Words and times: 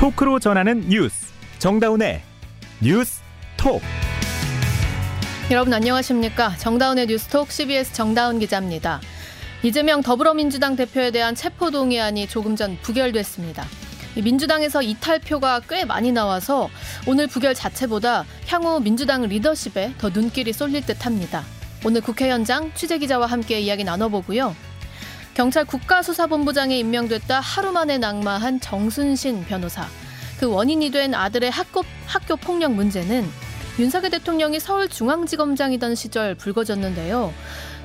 토크로 0.00 0.38
전하는 0.38 0.88
뉴스 0.88 1.26
정다운의 1.58 2.22
뉴스 2.80 3.20
톡 3.58 3.82
여러분 5.50 5.74
안녕하십니까 5.74 6.56
정다운의 6.56 7.06
뉴스톡 7.06 7.52
CBS 7.52 7.92
정다운 7.92 8.38
기자입니다. 8.38 9.02
이재명 9.62 10.00
더불어민주당 10.00 10.74
대표에 10.74 11.10
대한 11.10 11.34
체포동의안이 11.34 12.28
조금 12.28 12.56
전 12.56 12.78
부결됐습니다. 12.80 13.66
민주당에서 14.24 14.80
이탈표가 14.80 15.60
꽤 15.68 15.84
많이 15.84 16.12
나와서 16.12 16.70
오늘 17.06 17.26
부결 17.26 17.52
자체보다 17.54 18.24
향후 18.48 18.80
민주당 18.80 19.24
리더십에 19.24 19.96
더 19.98 20.08
눈길이 20.08 20.54
쏠릴 20.54 20.86
듯합니다. 20.86 21.44
오늘 21.84 22.00
국회 22.00 22.30
현장 22.30 22.72
취재기자와 22.74 23.26
함께 23.26 23.60
이야기 23.60 23.84
나눠보고요. 23.84 24.56
경찰 25.34 25.64
국가수사본부장에 25.64 26.76
임명됐다 26.78 27.40
하루 27.40 27.72
만에 27.72 27.98
낙마한 27.98 28.60
정순신 28.60 29.44
변호사. 29.44 29.86
그 30.38 30.46
원인이 30.46 30.90
된 30.90 31.14
아들의 31.14 31.50
학교, 31.50 31.84
학교 32.06 32.36
폭력 32.36 32.72
문제는 32.72 33.28
윤석열 33.78 34.10
대통령이 34.10 34.58
서울중앙지검장이던 34.58 35.94
시절 35.94 36.34
불거졌는데요. 36.34 37.32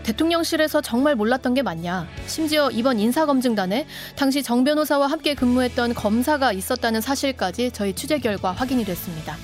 대통령실에서 0.03 0.81
정말 0.81 1.15
몰랐던 1.15 1.53
게 1.53 1.61
맞냐. 1.61 2.07
심지어 2.27 2.69
이번 2.71 2.99
인사검증단에 2.99 3.87
당시 4.15 4.43
정 4.43 4.63
변호사와 4.63 5.07
함께 5.07 5.33
근무했던 5.35 5.93
검사가 5.93 6.51
있었다는 6.51 7.01
사실까지 7.01 7.71
저희 7.71 7.93
취재 7.93 8.19
결과 8.19 8.51
확인이 8.51 8.85
됐습니다. 8.85 9.37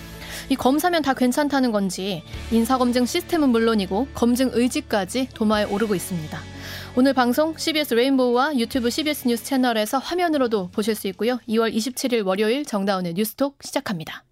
이 0.49 0.55
검사면 0.55 1.01
다 1.01 1.13
괜찮다는 1.13 1.71
건지 1.71 2.23
인사검증 2.51 3.05
시스템은 3.05 3.49
물론이고 3.49 4.09
검증 4.13 4.49
의지까지 4.53 5.29
도마에 5.33 5.63
오르고 5.63 5.95
있습니다. 5.95 6.50
오늘 6.93 7.13
방송 7.13 7.57
CBS 7.57 7.93
레인보우와 7.93 8.57
유튜브 8.57 8.89
CBS 8.89 9.25
뉴스 9.25 9.45
채널에서 9.45 9.97
화면으로도 9.97 10.71
보실 10.71 10.93
수 10.93 11.07
있고요. 11.07 11.37
2월 11.47 11.73
27일 11.73 12.25
월요일 12.25 12.65
정다운의 12.65 13.13
뉴스톡 13.13 13.59
시작합니다. 13.63 14.25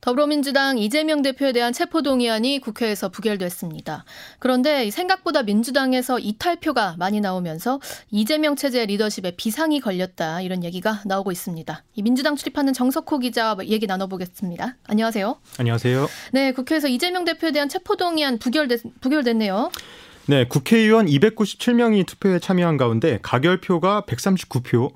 더불어민주당 0.00 0.78
이재명 0.78 1.22
대표에 1.22 1.50
대한 1.50 1.72
체포동의안이 1.72 2.60
국회에서 2.60 3.08
부결됐습니다. 3.08 4.04
그런데 4.38 4.88
생각보다 4.92 5.42
민주당에서 5.42 6.20
이탈표가 6.20 6.94
많이 6.98 7.20
나오면서 7.20 7.80
이재명 8.12 8.54
체제 8.54 8.86
리더십에 8.86 9.32
비상이 9.32 9.80
걸렸다 9.80 10.40
이런 10.42 10.62
얘기가 10.62 11.02
나오고 11.04 11.32
있습니다. 11.32 11.82
이 11.96 12.02
민주당 12.02 12.36
출입하는 12.36 12.72
정석호 12.72 13.18
기자 13.18 13.56
얘기 13.66 13.88
나눠보겠습니다. 13.88 14.76
안녕하세요. 14.84 15.40
안녕하세요. 15.58 16.08
네, 16.32 16.52
국회에서 16.52 16.86
이재명 16.86 17.24
대표에 17.24 17.50
대한 17.50 17.68
체포동의안 17.68 18.38
부결됐, 18.38 18.82
부결됐네요. 19.00 19.72
네, 20.28 20.44
국회의원 20.44 21.06
297명이 21.06 22.06
투표에 22.06 22.38
참여한 22.38 22.76
가운데 22.76 23.18
가결표가 23.22 24.02
139표, 24.06 24.92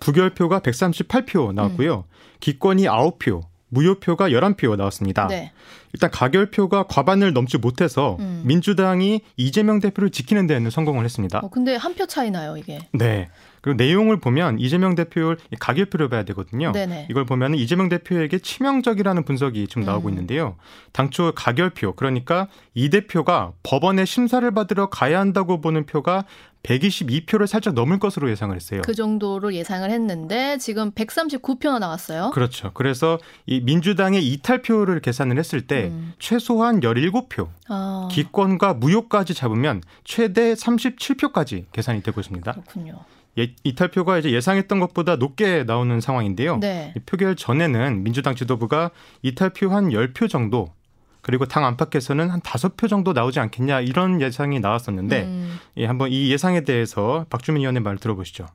부결표가 0.00 0.60
138표 0.60 1.54
나왔고요. 1.54 1.96
음. 1.96 2.02
기권이 2.40 2.82
9표, 2.84 3.40
무효표가 3.70 4.28
11표 4.28 4.76
나왔습니다. 4.76 5.28
네. 5.28 5.50
일단 5.94 6.10
가결표가 6.10 6.84
과반을 6.88 7.32
넘지 7.32 7.56
못해서 7.56 8.18
음. 8.20 8.42
민주당이 8.44 9.22
이재명 9.38 9.80
대표를 9.80 10.10
지키는 10.10 10.46
데는 10.46 10.70
성공을 10.70 11.04
했습니다. 11.06 11.38
어, 11.42 11.48
근데 11.48 11.74
한 11.76 11.94
표 11.94 12.04
차이 12.06 12.30
나요, 12.30 12.58
이게. 12.58 12.78
네. 12.92 13.28
그리고 13.66 13.78
내용을 13.78 14.20
보면 14.20 14.60
이재명 14.60 14.94
대표를 14.94 15.38
가결표를 15.58 16.08
봐야 16.08 16.22
되거든요. 16.22 16.70
네네. 16.70 17.08
이걸 17.10 17.24
보면 17.24 17.56
이재명 17.56 17.88
대표에게 17.88 18.38
치명적이라는 18.38 19.24
분석이 19.24 19.66
좀 19.66 19.82
나오고 19.82 20.06
음. 20.06 20.12
있는데요. 20.12 20.54
당초 20.92 21.32
가결표 21.34 21.94
그러니까 21.96 22.46
이 22.74 22.90
대표가 22.90 23.54
법원에 23.64 24.04
심사를 24.04 24.48
받으러 24.52 24.88
가야 24.88 25.18
한다고 25.18 25.60
보는 25.60 25.86
표가 25.86 26.26
122표를 26.62 27.48
살짝 27.48 27.74
넘을 27.74 27.98
것으로 27.98 28.30
예상을 28.30 28.54
했어요. 28.54 28.82
그 28.84 28.94
정도로 28.94 29.52
예상을 29.52 29.90
했는데 29.90 30.58
지금 30.58 30.92
139표나 30.92 31.80
나왔어요. 31.80 32.30
그렇죠. 32.30 32.70
그래서 32.72 33.18
이 33.46 33.60
민주당의 33.60 34.24
이탈표를 34.28 35.00
계산을 35.00 35.38
했을 35.38 35.66
때 35.66 35.86
음. 35.86 36.12
최소한 36.20 36.78
17표, 36.78 37.48
아. 37.68 38.06
기권과 38.12 38.74
무효까지 38.74 39.34
잡으면 39.34 39.82
최대 40.04 40.54
37표까지 40.54 41.64
계산이 41.72 42.04
되고 42.04 42.20
있습니다. 42.20 42.52
그렇군요. 42.52 43.00
예, 43.38 43.54
이탈표가 43.64 44.18
이제 44.18 44.32
예상했던 44.32 44.80
것보다 44.80 45.16
높게 45.16 45.64
나오는 45.64 46.00
상황인데요. 46.00 46.58
네. 46.58 46.94
표결 47.06 47.36
전에는 47.36 48.02
민주당 48.02 48.34
지도부가 48.34 48.90
이탈표 49.22 49.70
한 49.70 49.90
10표 49.90 50.28
정도 50.28 50.72
그리고 51.20 51.44
당 51.44 51.64
안팎에서는 51.64 52.30
한 52.30 52.40
다섯 52.40 52.76
표 52.76 52.86
정도 52.86 53.12
나오지 53.12 53.40
않겠냐 53.40 53.80
이런 53.80 54.20
예상이 54.20 54.60
나왔었는데 54.60 55.24
음. 55.24 55.58
예, 55.76 55.86
한번 55.86 56.12
이 56.12 56.30
예상에 56.30 56.62
대해서 56.62 57.26
박주민 57.28 57.60
의원의 57.60 57.82
말 57.82 57.98
들어보시죠. 57.98 58.46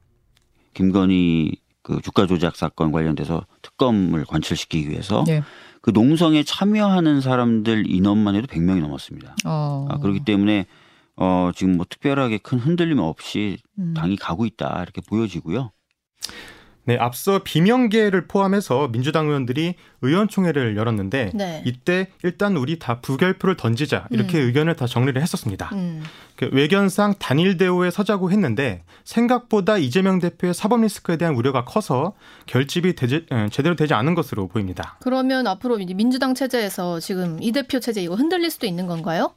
김건희 0.74 1.58
그 1.84 2.00
주가 2.02 2.28
조작 2.28 2.56
사건 2.56 2.92
관련돼서 2.92 3.46
특검을 3.62 4.26
관철시키기 4.26 4.90
위해서 4.90 5.24
네. 5.28 5.44
그 5.82 5.90
농성에 5.90 6.44
참여하는 6.44 7.22
사람들 7.22 7.90
인원만 7.90 8.36
해도 8.36 8.48
100명이 8.48 8.82
넘었습니다. 8.82 9.36
어. 9.46 9.88
아, 9.90 9.98
그렇기 9.98 10.24
때문에 10.24 10.66
어, 11.18 11.52
지금 11.56 11.78
뭐 11.78 11.86
특별하게 11.90 12.38
큰 12.38 12.58
흔들림 12.60 13.00
없이 13.00 13.58
음. 13.78 13.94
당이 13.96 14.16
가고 14.18 14.46
있다 14.46 14.82
이렇게 14.84 15.02
보여지고요. 15.08 15.72
네, 16.86 16.98
앞서 16.98 17.44
비명계를 17.44 18.28
포함해서 18.28 18.88
민주당 18.88 19.28
의원들이 19.28 19.76
의원총회를 20.02 20.76
열었는데 20.76 21.32
네. 21.36 21.62
이때 21.64 22.08
일단 22.24 22.58
우리 22.58 22.80
다 22.80 23.02
부결표를 23.02 23.56
던지자 23.56 24.08
이렇게 24.10 24.40
음. 24.40 24.48
의견을 24.48 24.76
다 24.76 24.88
정리를 24.88 25.22
했었습니다. 25.22 25.70
음. 25.74 26.04
그 26.36 26.50
외견상 26.52 27.14
단일 27.20 27.58
대우에 27.58 27.92
서자고 27.92 28.32
했는데 28.32 28.84
생각보다 29.04 29.78
이재명 29.78 30.18
대표의 30.18 30.56
사법 30.56 30.82
리스크에 30.82 31.18
대한 31.18 31.36
우려가 31.36 31.66
커서 31.66 32.14
결집이 32.48 32.96
되지, 32.96 33.28
제대로 33.52 33.76
되지 33.76 33.94
않은 33.94 34.16
것으로 34.16 34.48
보입니다. 34.48 34.98
그러면 35.02 35.46
앞으로 35.46 35.78
민주당 35.78 36.34
체제에서 36.34 37.00
지금 37.00 37.38
이 37.42 37.52
대표 37.52 37.80
체제 37.80 38.02
이거 38.02 38.16
흔들릴 38.16 38.50
수도 38.50 38.66
있는 38.66 38.88
건가요? 38.88 39.36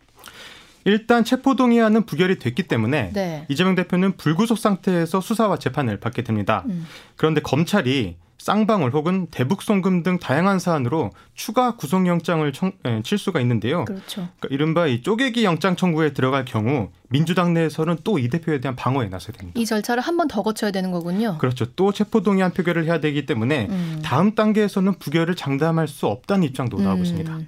일단 0.84 1.24
체포동의안은 1.24 2.04
부결이 2.04 2.38
됐기 2.38 2.64
때문에 2.64 3.10
네. 3.12 3.46
이재명 3.48 3.74
대표는 3.74 4.16
불구속 4.16 4.58
상태에서 4.58 5.20
수사와 5.20 5.58
재판을 5.58 5.98
받게 5.98 6.22
됩니다. 6.22 6.62
음. 6.66 6.86
그런데 7.16 7.40
검찰이 7.40 8.16
쌍방울 8.36 8.90
혹은 8.90 9.26
대북 9.30 9.62
송금 9.62 10.02
등 10.02 10.18
다양한 10.18 10.58
사안으로 10.58 11.12
추가 11.34 11.76
구속영장을 11.76 12.52
청, 12.52 12.72
에, 12.84 13.00
칠 13.02 13.16
수가 13.16 13.40
있는데요. 13.40 13.86
그렇죠. 13.86 14.28
그러니까 14.38 14.48
이른바 14.50 14.86
이 14.86 15.00
쪼개기 15.00 15.44
영장 15.44 15.76
청구에 15.76 16.12
들어갈 16.12 16.44
경우 16.44 16.90
민주당 17.08 17.54
내에서는 17.54 17.96
또 18.04 18.18
이 18.18 18.28
대표에 18.28 18.60
대한 18.60 18.76
방어에 18.76 19.08
나서야 19.08 19.34
됩니다. 19.38 19.58
이 19.58 19.64
절차를 19.64 20.02
한 20.02 20.18
번 20.18 20.28
더 20.28 20.42
거쳐야 20.42 20.70
되는 20.72 20.90
거군요. 20.90 21.38
그렇죠. 21.38 21.64
또 21.74 21.90
체포동의안 21.92 22.52
표결을 22.52 22.84
해야 22.84 23.00
되기 23.00 23.24
때문에 23.24 23.68
음. 23.70 24.00
다음 24.04 24.34
단계에서는 24.34 24.98
부결을 24.98 25.36
장담할 25.36 25.88
수 25.88 26.06
없다는 26.08 26.44
입장도 26.46 26.78
나오고 26.82 26.98
음. 26.98 27.02
있습니다. 27.02 27.38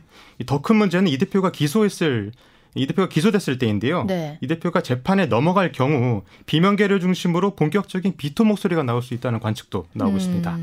더 0.47 0.63
큰 0.63 0.77
문제는 0.77 1.09
이 1.11 1.19
대표가 1.19 1.51
기소했을 1.53 2.33
이 2.77 2.87
대표가 2.87 3.09
기소됐을 3.09 3.59
때인데요. 3.59 4.05
네. 4.05 4.39
이 4.41 4.47
대표가 4.47 4.83
재판에 4.83 5.27
넘어갈 5.27 5.73
경우 5.73 6.23
비명계를 6.47 7.01
중심으로 7.01 7.57
본격적인 7.57 8.17
비토 8.17 8.45
목소리가 8.45 8.83
나올 8.83 9.03
수 9.03 9.15
있다는 9.15 9.41
관측도 9.41 9.87
나오고 9.95 10.15
음. 10.15 10.19
있습니다. 10.19 10.59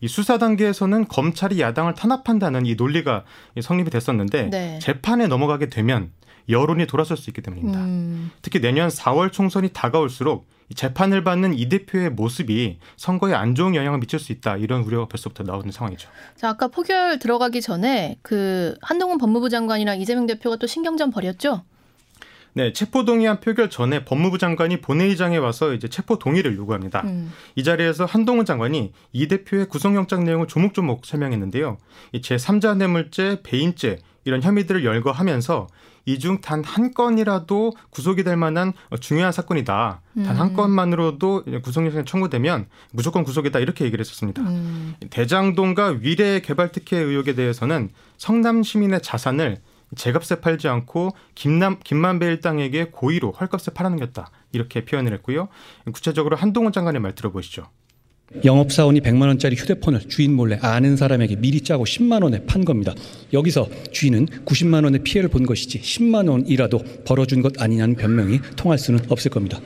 이 0.00 0.08
수사 0.08 0.38
단계에서는 0.38 1.06
검찰이 1.06 1.60
야당을 1.60 1.94
탄압한다는 1.94 2.66
이 2.66 2.74
논리가 2.74 3.24
성립이 3.60 3.90
됐었는데 3.90 4.50
네. 4.50 4.78
재판에 4.80 5.28
넘어가게 5.28 5.68
되면 5.68 6.10
여론이 6.48 6.86
돌아설 6.86 7.16
수 7.16 7.30
있기 7.30 7.40
때문입니다. 7.42 7.78
음. 7.80 8.30
특히 8.42 8.60
내년 8.60 8.88
4월 8.88 9.30
총선이 9.30 9.68
다가올수록 9.72 10.48
재판을 10.74 11.24
받는 11.24 11.58
이 11.58 11.68
대표의 11.68 12.10
모습이 12.10 12.78
선거에 12.96 13.34
안 13.34 13.54
좋은 13.54 13.74
영향을 13.74 14.00
미칠 14.00 14.18
수 14.18 14.32
있다 14.32 14.56
이런 14.56 14.82
우려가 14.82 15.06
벌써부터 15.06 15.44
나오는 15.44 15.70
상황이죠. 15.70 16.08
자 16.36 16.50
아까 16.50 16.68
포결 16.68 17.18
들어가기 17.18 17.60
전에 17.60 18.18
그 18.22 18.74
한동훈 18.82 19.18
법무부 19.18 19.48
장관이랑 19.48 20.00
이재명 20.00 20.26
대표가 20.26 20.56
또 20.56 20.66
신경전 20.66 21.10
벌였죠? 21.10 21.62
네, 22.54 22.72
체포 22.74 23.04
동의안 23.04 23.40
표결 23.40 23.70
전에 23.70 24.04
법무부 24.04 24.36
장관이 24.36 24.82
본회의장에 24.82 25.38
와서 25.38 25.72
이제 25.72 25.88
체포 25.88 26.18
동의를 26.18 26.56
요구합니다. 26.56 27.00
음. 27.04 27.32
이 27.54 27.64
자리에서 27.64 28.04
한동훈 28.04 28.44
장관이 28.44 28.92
이 29.12 29.28
대표의 29.28 29.66
구속영장 29.66 30.24
내용을 30.24 30.48
조목조목 30.48 31.06
설명했는데요. 31.06 31.78
이 32.12 32.20
제3자 32.20 32.76
뇌물죄, 32.76 33.40
배인죄 33.42 34.00
이런 34.24 34.42
혐의들을 34.42 34.84
열거하면서 34.84 35.66
이 36.04 36.18
중 36.18 36.40
단 36.40 36.62
한 36.64 36.92
건이라도 36.94 37.74
구속이 37.90 38.24
될 38.24 38.36
만한 38.36 38.72
중요한 39.00 39.32
사건이다. 39.32 40.00
음. 40.16 40.22
단한 40.24 40.52
건만으로도 40.54 41.44
구속영장 41.62 42.04
청구되면 42.04 42.66
무조건 42.92 43.22
구속이다 43.24 43.58
이렇게 43.60 43.84
얘기를 43.84 44.00
했었습니다. 44.02 44.42
음. 44.42 44.94
대장동과 45.10 45.98
위례 46.00 46.40
개발 46.40 46.72
특혜 46.72 46.98
의혹에 46.98 47.34
대해서는 47.34 47.90
성남 48.18 48.62
시민의 48.62 49.00
자산을 49.02 49.58
제값에 49.94 50.40
팔지 50.40 50.68
않고 50.68 51.10
김남 51.34 51.78
김만배 51.84 52.26
일당에게 52.26 52.86
고의로 52.90 53.32
헐값에 53.32 53.72
팔아넘겼다 53.74 54.30
이렇게 54.52 54.84
표현을 54.84 55.12
했고요. 55.14 55.48
구체적으로 55.92 56.34
한동훈 56.36 56.72
장관의 56.72 57.00
말 57.00 57.14
들어보시죠. 57.14 57.64
영업사원이 58.44 59.00
100만 59.00 59.22
원짜리 59.22 59.56
휴대폰을 59.56 60.00
주인 60.08 60.34
몰래 60.34 60.58
아는 60.62 60.96
사람에게 60.96 61.36
미리 61.36 61.60
짜고 61.60 61.84
10만 61.84 62.22
원에 62.22 62.44
판 62.46 62.64
겁니다. 62.64 62.94
여기서 63.32 63.68
주인은 63.92 64.26
90만 64.44 64.84
원의 64.84 65.02
피해를 65.02 65.28
본 65.28 65.46
것이지 65.46 65.80
10만 65.80 66.30
원이라도 66.30 66.80
벌어준 67.06 67.42
것 67.42 67.60
아니냐는 67.60 67.94
변명이 67.94 68.40
통할 68.56 68.78
수는 68.78 69.00
없을 69.08 69.30
겁니다. 69.30 69.60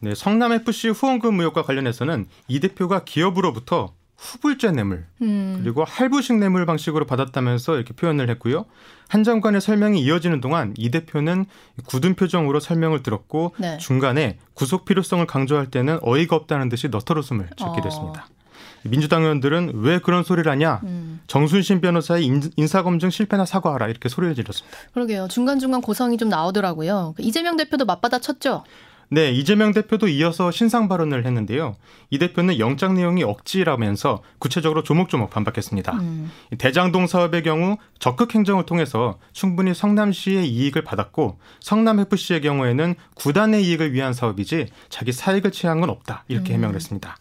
네, 0.00 0.14
성남 0.14 0.52
FC 0.52 0.90
후원금 0.90 1.40
의혹과 1.40 1.62
관련해서는 1.62 2.26
이 2.46 2.60
대표가 2.60 3.04
기업으로부터 3.04 3.94
후불제 4.18 4.72
뇌물 4.72 5.06
음. 5.22 5.60
그리고 5.62 5.84
할부식 5.84 6.36
뇌물 6.38 6.66
방식으로 6.66 7.06
받았다면서 7.06 7.76
이렇게 7.76 7.94
표현을 7.94 8.28
했고요. 8.30 8.64
한 9.08 9.24
장관의 9.24 9.60
설명이 9.60 10.00
이어지는 10.02 10.40
동안 10.40 10.74
이 10.76 10.90
대표는 10.90 11.46
굳은 11.86 12.14
표정으로 12.14 12.60
설명을 12.60 13.02
들었고 13.02 13.54
네. 13.58 13.78
중간에 13.78 14.38
구속 14.54 14.84
필요성을 14.84 15.24
강조할 15.26 15.70
때는 15.70 16.00
어이가 16.02 16.34
없다는 16.36 16.68
듯이 16.68 16.88
너털웃음을 16.88 17.48
짓게 17.56 17.64
어. 17.64 17.80
됐습니다. 17.80 18.26
어. 18.28 18.38
민주당 18.82 19.22
의원들은 19.22 19.72
왜 19.74 19.98
그런 19.98 20.22
소리를 20.24 20.50
하냐? 20.50 20.80
음. 20.84 21.20
정순신 21.26 21.80
변호사의 21.80 22.24
인사검증 22.56 23.10
실패나 23.10 23.44
사과하라 23.44 23.88
이렇게 23.88 24.08
소리를 24.08 24.34
질렀습니다. 24.34 24.78
그러게요. 24.94 25.28
중간중간 25.28 25.80
고성이 25.80 26.16
좀 26.16 26.28
나오더라고요. 26.28 27.14
이재명 27.18 27.56
대표도 27.56 27.84
맞받아 27.84 28.18
쳤죠? 28.18 28.64
네, 29.10 29.30
이재명 29.30 29.72
대표도 29.72 30.08
이어서 30.08 30.50
신상 30.50 30.86
발언을 30.86 31.24
했는데요. 31.24 31.76
이 32.10 32.18
대표는 32.18 32.58
영장 32.58 32.94
내용이 32.94 33.22
억지라면서 33.22 34.22
구체적으로 34.38 34.82
조목조목 34.82 35.30
반박했습니다. 35.30 35.92
음. 35.92 36.30
대장동 36.58 37.06
사업의 37.06 37.42
경우 37.42 37.78
적극 37.98 38.34
행정을 38.34 38.66
통해서 38.66 39.18
충분히 39.32 39.72
성남시의 39.72 40.48
이익을 40.48 40.84
받았고 40.84 41.38
성남 41.60 42.00
FC의 42.00 42.42
경우에는 42.42 42.94
구단의 43.14 43.64
이익을 43.64 43.94
위한 43.94 44.12
사업이지 44.12 44.66
자기 44.90 45.12
사익을 45.12 45.52
취한 45.52 45.80
건 45.80 45.88
없다. 45.88 46.24
이렇게 46.28 46.52
음. 46.52 46.56
해명을 46.56 46.74
했습니다. 46.74 47.16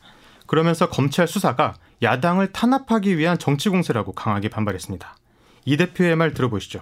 그러면서 0.45 0.89
검찰 0.89 1.27
수사가 1.27 1.75
야당을 2.01 2.51
탄압하기 2.51 3.17
위한 3.17 3.37
정치 3.37 3.69
공세라고 3.69 4.11
강하게 4.11 4.49
반발했습니다. 4.49 5.15
이 5.65 5.77
대표의 5.77 6.17
말 6.17 6.33
들어보시죠. 6.33 6.79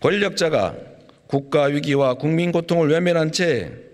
권력자가 0.00 0.74
국가 1.26 1.64
위기와 1.64 2.14
국민 2.14 2.52
고통을 2.52 2.88
외면한 2.90 3.32
채 3.32 3.85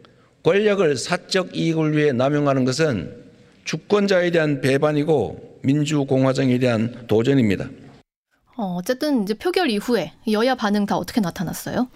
권력을 0.42 0.96
사적 0.96 1.56
이익을 1.56 1.96
위해 1.96 2.12
남용하는 2.12 2.64
것은 2.64 3.22
주권자에 3.64 4.30
대한 4.30 4.60
배반이고 4.60 5.60
민주공화정에 5.62 6.58
대한 6.58 7.06
도전입니다. 7.06 7.68
어, 8.56 8.76
어쨌든 8.78 9.22
이제 9.22 9.34
표결 9.34 9.70
이후에 9.70 10.12
여야 10.30 10.54
반응 10.54 10.84
다 10.84 10.96
어떻게 10.96 11.20
나타났어요? 11.20 11.88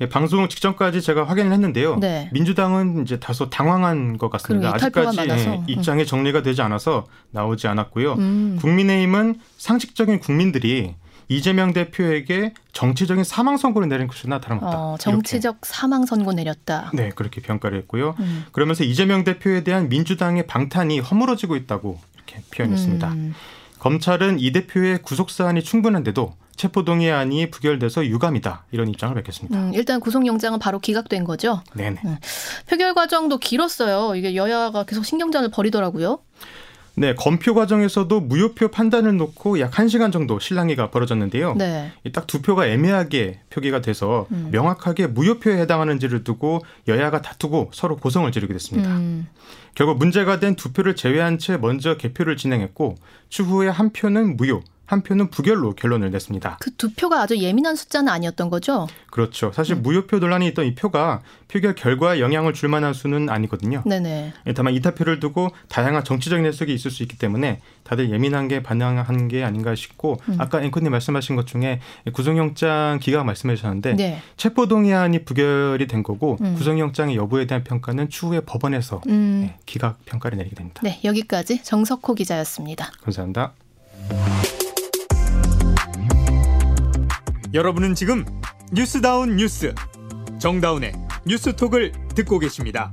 예, 0.00 0.08
방송 0.08 0.48
직전까지 0.48 1.02
제가 1.02 1.24
확인을 1.24 1.52
했는데요. 1.52 1.96
네. 1.96 2.30
민주당은 2.32 3.02
이제 3.02 3.18
다소 3.18 3.50
당황한 3.50 4.16
것 4.16 4.30
같습니다. 4.30 4.72
아직까지 4.74 5.18
예, 5.28 5.60
입장이 5.66 6.06
정리가 6.06 6.42
되지 6.42 6.62
않아서 6.62 7.06
나오지 7.32 7.66
않았고요. 7.66 8.12
음. 8.14 8.58
국민의힘은 8.60 9.40
상식적인 9.56 10.20
국민들이 10.20 10.94
이재명 11.28 11.72
대표에게 11.72 12.54
정치적인 12.72 13.22
사망 13.24 13.56
선고를 13.56 13.88
내린 13.88 14.06
것이나 14.08 14.40
다름없다. 14.40 14.78
어, 14.78 14.96
정치적 14.98 15.56
이렇게. 15.56 15.58
사망 15.62 16.06
선고 16.06 16.32
내렸다. 16.32 16.90
네, 16.94 17.10
그렇게 17.10 17.40
평가를 17.40 17.78
했고요. 17.80 18.14
음. 18.18 18.46
그러면서 18.52 18.82
이재명 18.84 19.24
대표에 19.24 19.62
대한 19.62 19.88
민주당의 19.88 20.46
방탄이 20.46 21.00
허물어지고 21.00 21.56
있다고 21.56 22.00
이렇게 22.16 22.42
표현했습니다. 22.54 23.08
음. 23.08 23.34
검찰은 23.78 24.40
이 24.40 24.52
대표의 24.52 25.02
구속 25.02 25.30
사안이 25.30 25.62
충분한데도 25.62 26.34
체포동의안이 26.56 27.50
부결돼서 27.50 28.04
유감이다 28.06 28.64
이런 28.72 28.88
입장을 28.88 29.14
밝혔습니다. 29.14 29.56
음, 29.56 29.72
일단 29.74 30.00
구속영장은 30.00 30.58
바로 30.58 30.80
기각된 30.80 31.22
거죠. 31.24 31.62
네. 31.74 31.94
음. 32.04 32.16
표결 32.66 32.94
과정도 32.94 33.38
길었어요. 33.38 34.16
이게 34.16 34.34
여야가 34.34 34.84
계속 34.84 35.04
신경전을 35.04 35.50
벌이더라고요. 35.50 36.18
네, 36.98 37.14
검표 37.14 37.54
과정에서도 37.54 38.20
무효표 38.20 38.68
판단을 38.68 39.16
놓고 39.16 39.60
약 39.60 39.72
1시간 39.72 40.12
정도 40.12 40.38
실랑이가 40.38 40.90
벌어졌는데요. 40.90 41.54
네. 41.54 41.92
딱두 42.12 42.42
표가 42.42 42.66
애매하게 42.66 43.40
표기가 43.50 43.80
돼서 43.80 44.26
음. 44.32 44.48
명확하게 44.52 45.08
무효표에 45.08 45.56
해당하는지를 45.58 46.24
두고 46.24 46.60
여야가 46.88 47.22
다투고 47.22 47.70
서로 47.72 47.96
고성을 47.96 48.30
지르게 48.32 48.52
됐습니다. 48.54 48.90
음. 48.96 49.26
결국 49.74 49.98
문제가 49.98 50.40
된 50.40 50.56
두 50.56 50.72
표를 50.72 50.96
제외한 50.96 51.38
채 51.38 51.56
먼저 51.56 51.96
개표를 51.96 52.36
진행했고 52.36 52.96
추후에 53.28 53.68
한 53.68 53.92
표는 53.92 54.36
무효, 54.36 54.60
한 54.88 55.02
표는 55.02 55.28
부결로 55.28 55.74
결론을 55.74 56.10
냈습니다. 56.10 56.56
그 56.60 56.78
두 56.78 56.94
표가 56.94 57.20
아주 57.22 57.36
예민한 57.36 57.74
숫자는 57.74 58.08
아니었던 58.10 58.48
거죠? 58.48 58.86
그렇죠. 59.10 59.50
사실 59.52 59.74
음. 59.74 59.82
무효표 59.82 60.20
논란이 60.20 60.46
있던 60.48 60.64
이 60.64 60.74
표가 60.76 61.22
표결 61.48 61.74
결과에 61.74 62.20
영향을 62.20 62.54
줄 62.54 62.68
만한 62.68 62.94
수는 62.94 63.28
아니거든요. 63.28 63.82
네네. 63.84 64.32
예, 64.46 64.52
다만 64.54 64.74
이타표를 64.74 65.18
두고 65.18 65.50
다양한 65.68 66.04
정치적인 66.04 66.46
해석이 66.46 66.72
있을 66.72 66.92
수 66.92 67.02
있기 67.02 67.18
때문에 67.18 67.60
다들 67.82 68.10
예민한 68.10 68.46
게 68.46 68.62
반영한 68.62 69.26
게 69.26 69.42
아닌가 69.42 69.74
싶고 69.74 70.20
음. 70.28 70.36
아까 70.38 70.62
앵커님 70.62 70.92
말씀하신 70.92 71.34
것 71.34 71.48
중에 71.48 71.80
구속영장 72.12 73.00
기각 73.02 73.24
말씀해 73.24 73.56
주셨는데 73.56 73.94
네. 73.94 74.22
체포동의안이 74.36 75.24
부결이 75.24 75.88
된 75.88 76.04
거고 76.04 76.36
음. 76.40 76.54
구속영장의 76.54 77.16
여부에 77.16 77.46
대한 77.46 77.64
평가는 77.64 78.08
추후에 78.08 78.40
법원에서 78.40 79.02
음. 79.08 79.48
네, 79.48 79.58
기각 79.66 80.04
평가를 80.04 80.38
내리게 80.38 80.54
됩니다. 80.54 80.80
네, 80.84 81.00
여기까지 81.02 81.64
정석호 81.64 82.14
기자였습니다. 82.14 82.92
감사합니다. 83.02 83.52
여러분은 87.54 87.94
지금 87.94 88.26
뉴스다운 88.72 89.36
뉴스 89.36 89.74
정다운의 90.38 90.92
뉴스톡을 91.26 91.92
듣고 92.14 92.38
계십니다. 92.38 92.92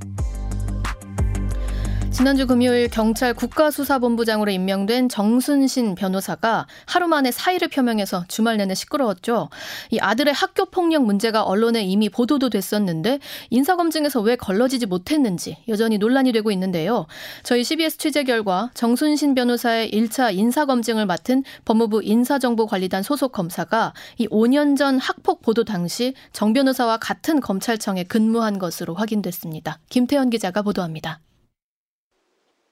지난주 2.16 2.46
금요일 2.46 2.88
경찰 2.88 3.34
국가수사본부장으로 3.34 4.50
임명된 4.50 5.10
정순신 5.10 5.94
변호사가 5.96 6.66
하루 6.86 7.08
만에 7.08 7.30
사의를 7.30 7.68
표명해서 7.68 8.24
주말 8.26 8.56
내내 8.56 8.74
시끄러웠죠. 8.74 9.50
이 9.90 9.98
아들의 9.98 10.32
학교 10.32 10.64
폭력 10.64 11.04
문제가 11.04 11.42
언론에 11.42 11.82
이미 11.82 12.08
보도도 12.08 12.48
됐었는데 12.48 13.18
인사검증에서 13.50 14.22
왜 14.22 14.34
걸러지지 14.34 14.86
못했는지 14.86 15.58
여전히 15.68 15.98
논란이 15.98 16.32
되고 16.32 16.50
있는데요. 16.50 17.06
저희 17.42 17.62
CBS 17.62 17.98
취재 17.98 18.24
결과 18.24 18.70
정순신 18.72 19.34
변호사의 19.34 19.90
1차 19.90 20.34
인사검증을 20.34 21.04
맡은 21.04 21.44
법무부 21.66 22.02
인사정보관리단 22.02 23.02
소속 23.02 23.32
검사가 23.32 23.92
이 24.16 24.26
5년 24.28 24.78
전 24.78 24.98
학폭 24.98 25.42
보도 25.42 25.64
당시 25.64 26.14
정 26.32 26.54
변호사와 26.54 26.96
같은 26.96 27.40
검찰청에 27.40 28.04
근무한 28.04 28.58
것으로 28.58 28.94
확인됐습니다. 28.94 29.80
김태현 29.90 30.30
기자가 30.30 30.62
보도합니다. 30.62 31.20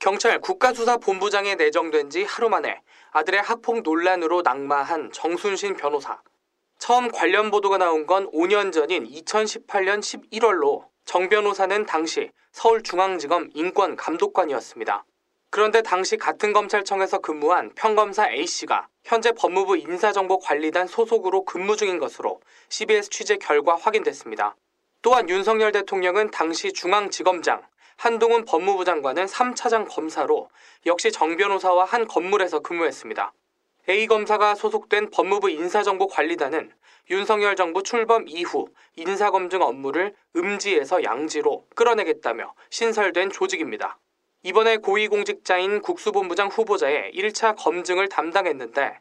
경찰 0.04 0.38
국가수사본부장에 0.38 1.54
내정된 1.54 2.10
지 2.10 2.24
하루 2.24 2.50
만에 2.50 2.82
아들의 3.12 3.40
학폭 3.40 3.80
논란으로 3.80 4.42
낙마한 4.42 5.12
정순신 5.12 5.76
변호사. 5.76 6.20
처음 6.78 7.10
관련 7.10 7.50
보도가 7.50 7.78
나온 7.78 8.04
건 8.04 8.30
5년 8.30 8.70
전인 8.70 9.08
2018년 9.10 10.00
11월로 10.00 10.84
정 11.06 11.30
변호사는 11.30 11.86
당시 11.86 12.30
서울중앙지검 12.52 13.52
인권감독관이었습니다. 13.54 15.06
그런데 15.48 15.80
당시 15.80 16.18
같은 16.18 16.52
검찰청에서 16.52 17.20
근무한 17.20 17.72
평검사 17.74 18.28
A씨가 18.28 18.88
현재 19.04 19.32
법무부 19.32 19.78
인사정보관리단 19.78 20.86
소속으로 20.86 21.46
근무 21.46 21.78
중인 21.78 21.98
것으로 21.98 22.42
CBS 22.68 23.08
취재 23.08 23.38
결과 23.38 23.74
확인됐습니다. 23.74 24.54
또한 25.00 25.30
윤석열 25.30 25.72
대통령은 25.72 26.30
당시 26.30 26.74
중앙지검장, 26.74 27.62
한동훈 28.04 28.44
법무부 28.44 28.84
장관은 28.84 29.24
3차장 29.24 29.88
검사로 29.88 30.50
역시 30.84 31.10
정 31.10 31.38
변호사와 31.38 31.86
한 31.86 32.06
건물에서 32.06 32.60
근무했습니다. 32.60 33.32
A 33.88 34.06
검사가 34.06 34.56
소속된 34.56 35.08
법무부 35.08 35.48
인사정보관리단은 35.48 36.70
윤석열 37.08 37.56
정부 37.56 37.82
출범 37.82 38.28
이후 38.28 38.68
인사검증 38.96 39.62
업무를 39.62 40.14
음지에서 40.36 41.02
양지로 41.02 41.64
끌어내겠다며 41.74 42.52
신설된 42.68 43.30
조직입니다. 43.30 43.96
이번에 44.42 44.76
고위공직자인 44.76 45.80
국수본부장 45.80 46.48
후보자의 46.48 47.10
1차 47.14 47.56
검증을 47.56 48.10
담당했는데 48.10 48.98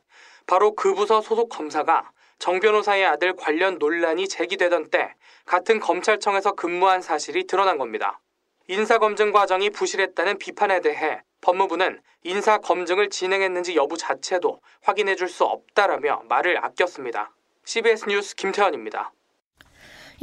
바로 0.48 0.76
그 0.76 0.94
부서 0.94 1.20
소속 1.20 1.50
검사가 1.50 2.10
정 2.40 2.62
변호사의 2.62 3.04
아들 3.04 3.36
관련 3.36 3.80
논란이 3.80 4.30
제기되던 4.30 4.92
때 4.92 5.14
같은 5.46 5.82
검찰청에서 5.82 6.54
근무한 6.54 7.02
사실이 7.02 7.48
드러난 7.48 7.78
겁니다. 7.78 8.22
인사검증 8.68 9.32
과정이 9.32 9.70
부실했다는 9.70 10.38
비판에 10.38 10.80
대해 10.82 11.22
법무부는 11.42 12.00
인사검증을 12.24 13.10
진행했는지 13.10 13.76
여부 13.76 13.98
자체도 13.98 14.62
확인해 14.82 15.16
줄 15.16 15.28
수 15.28 15.44
없다라며 15.44 16.24
말을 16.30 16.64
아꼈습니다. 16.64 17.32
CBS 17.66 18.06
뉴스 18.08 18.36
김태현입니다. 18.36 19.12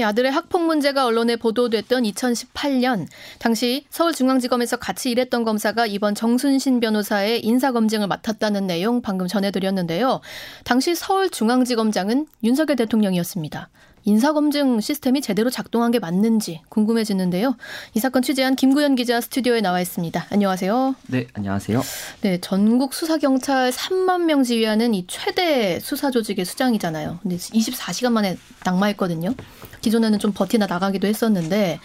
아들의 0.01 0.33
학폭 0.33 0.63
문제가 0.63 1.05
언론에 1.05 1.37
보도됐던 1.37 2.05
2018년 2.05 3.07
당시 3.39 3.85
서울중앙지검에서 3.91 4.79
같이 4.79 5.11
일했던 5.11 5.45
검사가 5.45 5.85
이번 5.85 6.15
정순신 6.15 6.81
변호사의 6.81 7.45
인사검증을 7.45 8.07
맡았다는 8.07 8.67
내용 8.67 9.03
방금 9.03 9.27
전해드렸는데요. 9.27 10.23
당시 10.65 10.95
서울중앙지검장은 10.95 12.27
윤석열 12.45 12.77
대통령이었습니다. 12.77 13.69
인사검증 14.05 14.81
시스템이 14.81 15.21
제대로 15.21 15.51
작동한 15.51 15.91
게 15.91 15.99
맞는지 15.99 16.63
궁금해지는데요. 16.69 17.57
이 17.95 18.01
사건 18.01 18.23
취재한 18.23 18.57
김구현 18.57 18.95
기자 18.95 19.21
스튜디오에 19.21 19.61
나와 19.61 19.81
있습니다. 19.81 20.27
안녕하세요. 20.31 20.95
네, 21.09 21.27
안녕하세요. 21.35 21.83
네, 22.23 22.39
전국 22.41 22.95
수사경찰 22.95 23.71
3만 23.71 24.25
명 24.25 24.43
지휘하는 24.43 24.95
이 24.95 25.07
최대 25.07 25.79
수사 25.81 26.11
조직의 26.11 26.45
수장이잖아요. 26.45 27.19
근데 27.23 27.37
24시간 27.37 28.13
만에 28.13 28.37
낙마했거든요. 28.65 29.35
기존에는 29.81 30.19
좀 30.19 30.33
버티나 30.33 30.67
나가기도 30.67 31.07
했었는데 31.07 31.79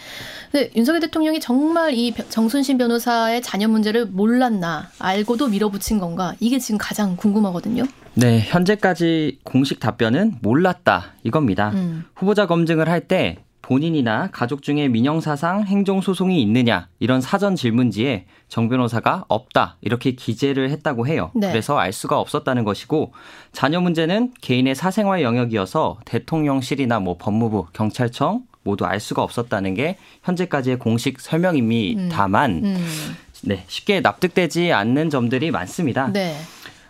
근데 0.52 0.70
윤석열 0.76 1.00
대통령이 1.00 1.40
정말 1.40 1.94
이 1.94 2.14
정순신 2.28 2.78
변호사의 2.78 3.42
자녀 3.42 3.68
문제를 3.68 4.06
몰랐나 4.06 4.90
알고도 4.98 5.48
밀어붙인 5.48 5.98
건가 5.98 6.34
이게 6.40 6.58
지금 6.58 6.78
가장 6.78 7.16
궁금하거든요. 7.16 7.84
네, 8.16 8.40
현재까지 8.40 9.40
공식 9.44 9.78
답변은 9.78 10.36
몰랐다 10.40 11.14
이겁니다. 11.22 11.70
음. 11.74 12.04
후보자 12.14 12.46
검증을 12.46 12.88
할 12.88 13.06
때 13.06 13.36
본인이나 13.66 14.30
가족 14.30 14.62
중에 14.62 14.86
민영사상 14.88 15.64
행정소송이 15.64 16.40
있느냐 16.42 16.88
이런 17.00 17.20
사전 17.20 17.56
질문지에 17.56 18.26
정 18.48 18.68
변호사가 18.68 19.24
없다 19.28 19.76
이렇게 19.80 20.12
기재를 20.12 20.70
했다고 20.70 21.08
해요. 21.08 21.32
네. 21.34 21.48
그래서 21.48 21.76
알 21.76 21.92
수가 21.92 22.20
없었다는 22.20 22.62
것이고 22.64 23.12
자녀 23.52 23.80
문제는 23.80 24.34
개인의 24.40 24.76
사생활 24.76 25.22
영역이어서 25.22 25.98
대통령실이나 26.04 27.00
뭐 27.00 27.16
법무부, 27.18 27.66
경찰청 27.72 28.42
모두 28.62 28.84
알 28.86 29.00
수가 29.00 29.22
없었다는 29.22 29.74
게 29.74 29.98
현재까지의 30.22 30.78
공식 30.78 31.20
설명입니다만 31.20 32.50
음. 32.52 32.64
음. 32.64 33.16
네, 33.42 33.64
쉽게 33.66 34.00
납득되지 34.00 34.72
않는 34.72 35.10
점들이 35.10 35.50
많습니다. 35.50 36.12
네. 36.12 36.36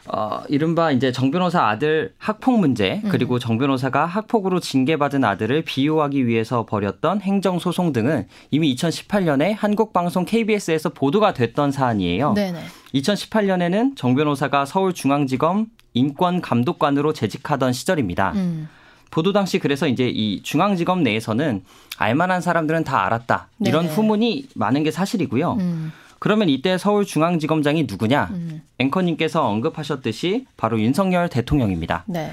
어, 0.09 0.43
이른바 0.49 0.93
이제 0.93 1.13
정 1.13 1.31
변호사 1.31 1.67
아들 1.69 2.13
학폭 2.19 2.59
문제 2.59 3.01
음. 3.05 3.09
그리고 3.11 3.39
정 3.39 3.59
변호사가 3.59 4.07
학폭으로 4.07 4.61
징계받은 4.61 5.25
아들을 5.25 5.63
비호하기 5.63 6.27
위해서 6.27 6.65
벌였던 6.65 7.21
행정 7.23 7.59
소송 7.59 7.93
등은 7.93 8.27
이미 8.51 8.75
2018년에 8.75 9.55
한국 9.57 9.93
방송 9.93 10.25
KBS에서 10.25 10.91
보도가 10.91 11.35
됐던 11.35 11.73
사안이에요. 11.73 12.35
네네. 12.35 12.61
2018년에는 12.95 13.97
정 13.97 14.15
변호사가 14.15 14.65
서울중앙지검 14.65 15.67
인권감독관으로 15.95 17.13
재직하던 17.13 17.73
시절입니다. 17.73 18.33
음. 18.35 18.69
보도 19.11 19.33
당시 19.33 19.59
그래서 19.59 19.87
이제 19.89 20.09
이 20.09 20.43
중앙지검 20.43 21.03
내에서는 21.03 21.65
알만한 21.97 22.41
사람들은 22.41 22.85
다 22.85 23.07
알았다. 23.07 23.49
이런 23.65 23.85
네네. 23.85 23.95
후문이 23.95 24.49
많은 24.55 24.83
게 24.83 24.91
사실이고요. 24.91 25.53
음. 25.55 25.93
그러면 26.19 26.49
이때 26.49 26.79
서울중앙지검장이 26.79 27.85
누구냐? 27.85 28.29
음. 28.33 28.63
앵커님께서 28.79 29.47
언급하셨듯이 29.47 30.47
바로 30.57 30.81
윤석열 30.81 31.29
대통령입니다. 31.29 32.05
네. 32.07 32.33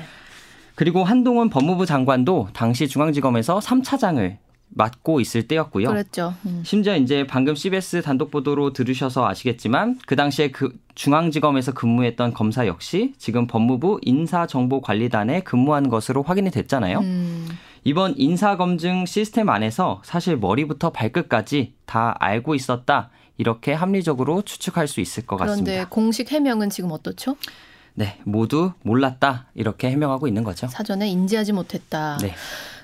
그리고 0.75 1.03
한동훈 1.03 1.49
법무부 1.49 1.85
장관도 1.85 2.49
당시 2.53 2.87
중앙지검에서 2.87 3.59
3차장을 3.59 4.37
맡고 4.75 5.19
있을 5.19 5.47
때였고요. 5.47 5.87
그랬죠. 5.89 6.33
음. 6.45 6.63
심지어 6.65 6.95
이제 6.95 7.27
방금 7.27 7.55
CBS 7.55 8.01
단독 8.01 8.31
보도로 8.31 8.73
들으셔서 8.73 9.27
아시겠지만 9.27 9.99
그 10.05 10.15
당시에 10.15 10.49
그 10.49 10.73
중앙지검에서 10.95 11.73
근무했던 11.73 12.33
검사 12.33 12.65
역시 12.67 13.13
지금 13.17 13.47
법무부 13.47 13.99
인사정보관리단에 14.01 15.41
근무한 15.41 15.89
것으로 15.89 16.23
확인이 16.23 16.49
됐잖아요. 16.49 16.99
음. 16.99 17.47
이번 17.83 18.15
인사검증 18.17 19.05
시스템 19.05 19.49
안에서 19.49 20.01
사실 20.05 20.37
머리부터 20.37 20.91
발끝까지 20.91 21.73
다 21.85 22.15
알고 22.19 22.55
있었다. 22.55 23.09
이렇게 23.37 23.73
합리적으로 23.73 24.41
추측할 24.41 24.87
수 24.87 25.01
있을 25.01 25.25
것 25.25 25.37
그런데 25.37 25.51
같습니다. 25.51 25.71
그런데 25.71 25.89
공식 25.89 26.31
해명은 26.31 26.69
지금 26.69 26.91
어떻죠? 26.91 27.35
네, 27.95 28.19
모두 28.23 28.73
몰랐다. 28.83 29.47
이렇게 29.53 29.89
해명하고 29.91 30.27
있는 30.27 30.43
거죠. 30.43 30.67
사전에 30.67 31.07
인지하지 31.09 31.53
못했다. 31.53 32.17
네. 32.21 32.33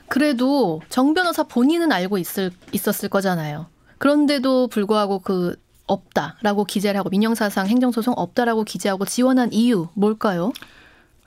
그래도 0.08 0.82
정 0.90 1.14
변호사 1.14 1.44
본인은 1.44 1.92
알고 1.92 2.18
있을, 2.18 2.52
있었을 2.72 3.10
거잖아요. 3.10 3.68
그런데도 4.00 4.68
불구하고 4.68 5.20
그 5.20 5.56
없다라고 5.88 6.66
기재를 6.66 7.00
하고 7.00 7.10
민영사상 7.10 7.68
행정소송 7.68 8.14
없다라고 8.18 8.64
기재하고 8.64 9.06
지원한 9.06 9.52
이유 9.52 9.88
뭘까요? 9.94 10.54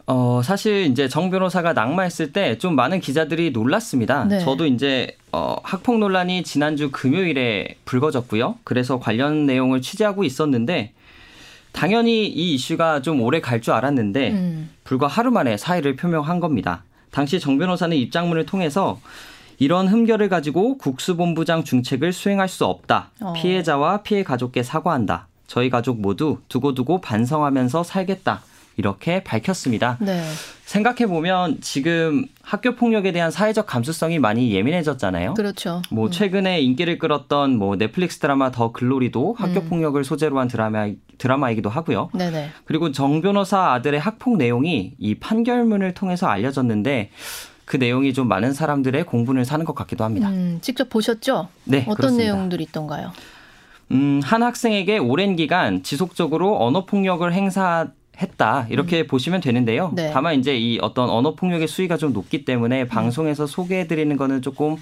어, 0.07 0.41
사실 0.45 0.87
이제 0.87 1.09
정 1.09 1.31
변호사가 1.31 1.73
낙마했을 1.75 2.33
때 2.33 2.59
좀 2.59 2.75
많은 2.75 3.01
기자들이 3.01 3.51
놀랐습니다. 3.53 4.25
네. 4.25 4.41
저도 4.41 4.67
이제 4.67 5.17
어, 5.33 5.57
학폭 5.63 5.99
논란이 5.99 6.43
지난주 6.43 6.91
금요일에 6.91 7.77
불거졌고요. 7.85 8.57
그래서 8.65 8.99
관련 8.99 9.47
내용을 9.47 9.81
취재하고 9.81 10.25
있었는데 10.25 10.93
당연히 11.73 12.27
이 12.27 12.55
이슈가 12.55 13.01
좀 13.03 13.21
오래 13.23 13.41
갈 13.41 13.61
줄 13.63 13.73
알았는데 13.75 14.31
음. 14.33 14.71
불과 14.85 15.07
하루 15.07 15.31
만에 15.31 15.57
사의를 15.57 15.97
표명한 15.97 16.41
겁니다. 16.41 16.83
당시 17.11 17.39
정 17.41 17.59
변호사는 17.59 17.97
입장문을 17.97 18.45
통해서 18.47 19.01
이런 19.59 19.87
흠결을 19.89 20.29
가지고 20.29 20.77
국수본부장 20.79 21.63
중책을 21.65 22.13
수행할 22.13 22.49
수 22.49 22.65
없다. 22.65 23.11
어. 23.21 23.33
피해자와 23.35 24.03
피해 24.03 24.23
가족께 24.25 24.63
사과한다. 24.63 25.29
저희 25.47 25.71
가족 25.71 26.01
모두 26.01 26.39
두고두고 26.49 27.01
반성하면서 27.01 27.85
살겠다. 27.85 28.43
이렇게 28.77 29.23
밝혔습니다. 29.23 29.99
네. 30.01 30.23
생각해 30.65 31.07
보면 31.07 31.59
지금 31.61 32.25
학교 32.43 32.75
폭력에 32.75 33.13
대한 33.13 33.31
사회적 33.31 33.67
감수성이 33.67 34.19
많이 34.19 34.53
예민해졌잖아요. 34.53 35.35
그렇죠. 35.35 35.83
뭐 35.91 36.07
음. 36.07 36.11
최근에 36.11 36.61
인기를 36.63 36.99
끌었던 36.99 37.59
뭐 37.59 37.77
넷플릭스 37.77 38.19
드라마 38.19 38.51
더 38.51 38.73
글로리도 38.73 39.35
학교 39.39 39.61
음. 39.61 39.69
폭력을 39.69 40.03
소재로 40.03 40.39
한 40.39 40.49
드라마 40.49 40.89
드라마이기도 41.19 41.69
하고요. 41.69 42.11
네네. 42.15 42.51
그리고 42.65 42.91
정 42.91 43.21
변호사 43.21 43.73
아들의 43.73 44.01
학폭 44.01 44.39
내용이 44.39 44.95
이 44.99 45.15
판결문을 45.17 45.93
통해서 45.95 46.27
알려졌는데 46.27 47.11
그 47.65 47.77
내용이 47.77 48.13
좀 48.13 48.29
많은 48.29 48.53
사람들의 48.53 49.05
공분을 49.05 49.45
사는 49.45 49.65
것 49.65 49.75
같기도 49.75 50.05
합니다. 50.05 50.29
음, 50.29 50.59
직접 50.63 50.89
보셨죠? 50.89 51.49
네. 51.65 51.83
어떤 51.83 51.97
그렇습니다. 51.97 52.33
내용들이 52.35 52.65
있던가요? 52.65 53.13
음, 53.93 54.21
한 54.25 54.43
학생에게 54.43 54.99
오랜 54.99 55.37
기간 55.37 55.83
지속적으로 55.83 56.63
언어 56.65 56.87
폭력을 56.87 57.31
행사 57.33 57.89
했다 58.23 58.67
이렇게 58.71 59.03
음. 59.03 59.07
보시면 59.07 59.41
되는데요. 59.41 59.93
네. 59.95 60.11
다만 60.13 60.39
이제 60.39 60.57
이 60.57 60.79
어떤 60.81 61.11
언어 61.11 61.35
폭력의 61.35 61.69
수위가 61.69 61.97
좀 61.97 62.13
높기 62.13 62.45
때문에 62.45 62.83
음. 62.83 62.89
방송에서 62.89 63.47
소개해 63.47 63.87
드리는 63.87 64.17
거는 64.17 64.41
조금 64.41 64.77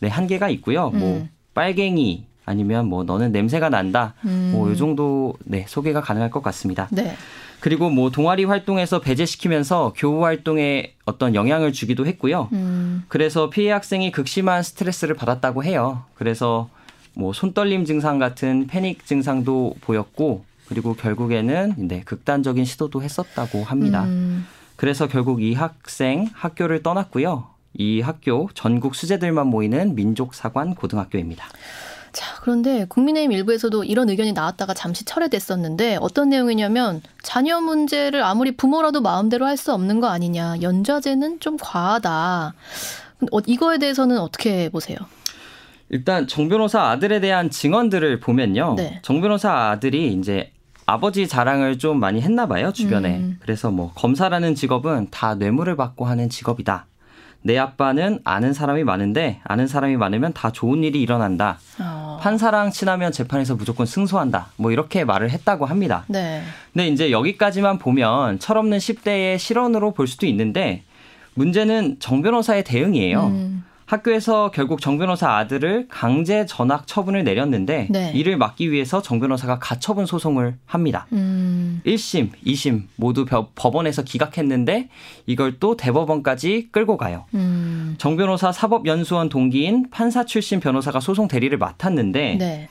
네, 0.00 0.08
한계가 0.08 0.48
있고요. 0.50 0.90
뭐 0.90 0.92
음. 0.92 1.00
뭐 1.00 1.28
빨갱이 1.54 2.26
아니면 2.44 2.86
뭐 2.86 3.04
너는 3.04 3.32
냄새가 3.32 3.68
난다. 3.68 4.14
음. 4.24 4.50
뭐이 4.54 4.76
정도 4.76 5.34
네, 5.44 5.64
소개가 5.68 6.00
가능할 6.00 6.30
것 6.30 6.42
같습니다. 6.42 6.88
네. 6.90 7.14
그리고 7.60 7.90
뭐 7.90 8.10
동아리 8.10 8.44
활동에서 8.44 9.00
배제시키면서 9.00 9.92
교우 9.96 10.24
활동에 10.24 10.94
어떤 11.04 11.36
영향을 11.36 11.72
주기도 11.72 12.06
했고요. 12.06 12.48
음. 12.52 13.04
그래서 13.06 13.50
피해 13.50 13.70
학생이 13.70 14.10
극심한 14.10 14.64
스트레스를 14.64 15.14
받았다고 15.14 15.62
해요. 15.62 16.02
그래서 16.14 16.68
뭐 17.14 17.32
손떨림 17.32 17.84
증상 17.84 18.18
같은 18.18 18.66
패닉 18.66 19.06
증상도 19.06 19.76
보였고 19.80 20.44
그리고 20.72 20.94
결국에는 20.94 21.74
네, 21.76 22.00
극단적인 22.02 22.64
시도도 22.64 23.02
했었다고 23.02 23.62
합니다. 23.64 24.04
음. 24.04 24.46
그래서 24.76 25.06
결국 25.06 25.42
이 25.42 25.52
학생 25.52 26.30
학교를 26.32 26.82
떠났고요. 26.82 27.46
이 27.74 28.00
학교 28.00 28.48
전국 28.54 28.94
수재들만 28.94 29.46
모이는 29.48 29.94
민족사관 29.94 30.74
고등학교입니다. 30.74 31.44
자, 32.12 32.36
그런데 32.40 32.86
국민의힘 32.88 33.32
일부에서도 33.32 33.84
이런 33.84 34.08
의견이 34.08 34.32
나왔다가 34.32 34.72
잠시 34.74 35.04
철회됐었는데 35.04 35.98
어떤 36.00 36.30
내용이냐면 36.30 37.02
자녀 37.22 37.60
문제를 37.60 38.22
아무리 38.22 38.56
부모라도 38.56 39.00
마음대로 39.02 39.46
할 39.46 39.56
수 39.56 39.72
없는 39.74 40.00
거 40.00 40.08
아니냐. 40.08 40.56
연좌제는 40.62 41.40
좀 41.40 41.56
과하다. 41.60 42.54
어, 43.30 43.38
이거에 43.46 43.78
대해서는 43.78 44.18
어떻게 44.18 44.68
보세요? 44.70 44.96
일단 45.88 46.26
정 46.26 46.48
변호사 46.48 46.84
아들에 46.84 47.20
대한 47.20 47.50
증언들을 47.50 48.20
보면요. 48.20 48.74
네. 48.78 49.00
정 49.02 49.20
변호사 49.20 49.70
아들이 49.70 50.12
이제 50.14 50.50
아버지 50.86 51.28
자랑을 51.28 51.78
좀 51.78 52.00
많이 52.00 52.20
했나 52.20 52.46
봐요, 52.46 52.72
주변에. 52.72 53.18
음. 53.18 53.38
그래서 53.40 53.70
뭐 53.70 53.92
검사라는 53.94 54.54
직업은 54.54 55.08
다 55.10 55.34
뇌물을 55.34 55.76
받고 55.76 56.04
하는 56.04 56.28
직업이다. 56.28 56.86
내 57.44 57.58
아빠는 57.58 58.20
아는 58.24 58.52
사람이 58.52 58.84
많은데 58.84 59.40
아는 59.44 59.66
사람이 59.66 59.96
많으면 59.96 60.32
다 60.32 60.52
좋은 60.52 60.84
일이 60.84 61.02
일어난다. 61.02 61.58
어. 61.80 62.18
판사랑 62.20 62.70
친하면 62.70 63.10
재판에서 63.10 63.56
무조건 63.56 63.84
승소한다. 63.84 64.48
뭐 64.56 64.70
이렇게 64.70 65.04
말을 65.04 65.30
했다고 65.30 65.66
합니다. 65.66 66.04
네. 66.08 66.42
근데 66.72 66.86
이제 66.88 67.10
여기까지만 67.10 67.78
보면 67.78 68.38
철없는 68.38 68.78
10대의 68.78 69.38
실언으로 69.38 69.92
볼 69.92 70.06
수도 70.06 70.26
있는데 70.26 70.84
문제는 71.34 71.96
정 71.98 72.22
변호사의 72.22 72.62
대응이에요. 72.62 73.26
음. 73.26 73.64
학교에서 73.92 74.50
결국 74.50 74.80
정 74.80 74.96
변호사 74.96 75.36
아들을 75.36 75.86
강제 75.88 76.46
전학 76.46 76.86
처분을 76.86 77.24
내렸는데 77.24 77.88
네. 77.90 78.12
이를 78.14 78.38
막기 78.38 78.72
위해서 78.72 79.02
정 79.02 79.20
변호사가 79.20 79.58
가처분 79.58 80.06
소송을 80.06 80.56
합니다. 80.64 81.06
음. 81.12 81.82
1심, 81.84 82.30
2심 82.46 82.84
모두 82.96 83.26
법원에서 83.26 84.02
기각했는데 84.02 84.88
이걸 85.26 85.58
또 85.60 85.76
대법원까지 85.76 86.68
끌고 86.72 86.96
가요. 86.96 87.26
음. 87.34 87.94
정 87.98 88.16
변호사 88.16 88.50
사법연수원 88.50 89.28
동기인 89.28 89.90
판사 89.90 90.24
출신 90.24 90.58
변호사가 90.58 91.00
소송 91.00 91.28
대리를 91.28 91.56
맡았는데 91.58 92.36
네. 92.38 92.68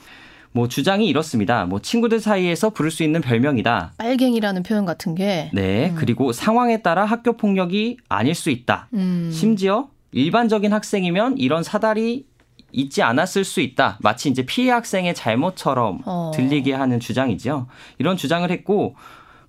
뭐 0.53 0.67
주장이 0.67 1.07
이렇습니다. 1.07 1.65
뭐 1.65 1.79
친구들 1.79 2.19
사이에서 2.19 2.71
부를 2.71 2.89
수 2.89 3.03
있는 3.03 3.21
별명이다. 3.21 3.93
빨갱이라는 3.97 4.63
표현 4.63 4.85
같은 4.85 5.13
게. 5.13 5.51
네. 5.53 5.91
음. 5.91 5.95
그리고 5.95 6.33
상황에 6.33 6.81
따라 6.81 7.05
학교 7.05 7.37
폭력이 7.37 7.97
아닐 8.09 8.33
수 8.33 8.49
있다. 8.49 8.87
음. 8.93 9.29
심지어 9.31 9.87
일반적인 10.11 10.73
학생이면 10.73 11.37
이런 11.37 11.63
사달이 11.63 12.25
있지 12.73 13.01
않았을 13.01 13.43
수 13.43 13.61
있다. 13.61 13.97
마치 14.01 14.29
이제 14.29 14.45
피해 14.45 14.71
학생의 14.71 15.13
잘못처럼 15.13 16.01
어. 16.05 16.31
들리게 16.33 16.73
하는 16.73 16.99
주장이죠. 16.99 17.67
이런 17.97 18.17
주장을 18.17 18.49
했고 18.49 18.95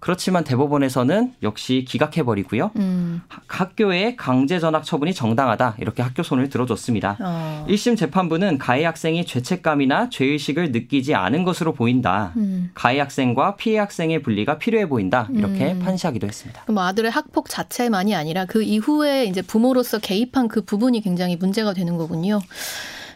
그렇지만 0.03 0.43
대법원에서는 0.43 1.35
역시 1.45 1.85
기각해버리고요. 1.87 2.73
음. 2.75 3.23
학교의 3.47 4.17
강제 4.17 4.59
전학 4.59 4.83
처분이 4.83 5.15
정당하다 5.15 5.77
이렇게 5.79 6.03
학교 6.03 6.25
손을 6.25 6.49
들어줬습니다. 6.49 7.19
어. 7.21 7.67
1심 7.69 7.97
재판부는 7.97 8.59
가해 8.59 8.85
학생이 8.85 9.25
죄책감이나 9.25 10.11
죄의식을 10.11 10.73
느끼지 10.73 11.15
않은 11.15 11.45
것으로 11.45 11.73
보인다. 11.73 12.33
음. 12.37 12.73
가해 12.75 12.99
학생과 12.99 13.55
피해 13.55 13.79
학생의 13.79 14.23
분리가 14.23 14.59
필요해 14.59 14.89
보인다 14.89 15.29
이렇게 15.33 15.71
음. 15.71 15.79
판시하기도 15.79 16.27
했습니다. 16.27 16.63
그럼 16.63 16.79
아들의 16.79 17.09
학폭 17.09 17.49
자체만이 17.49 18.17
아니라 18.17 18.45
그 18.45 18.65
이후에 18.65 19.27
이제 19.27 19.41
부모로서 19.41 20.01
개입한 20.01 20.49
그 20.49 20.63
부분이 20.63 21.01
굉장히 21.03 21.37
문제가 21.37 21.75
되는 21.75 21.97
거군요. 21.97 22.41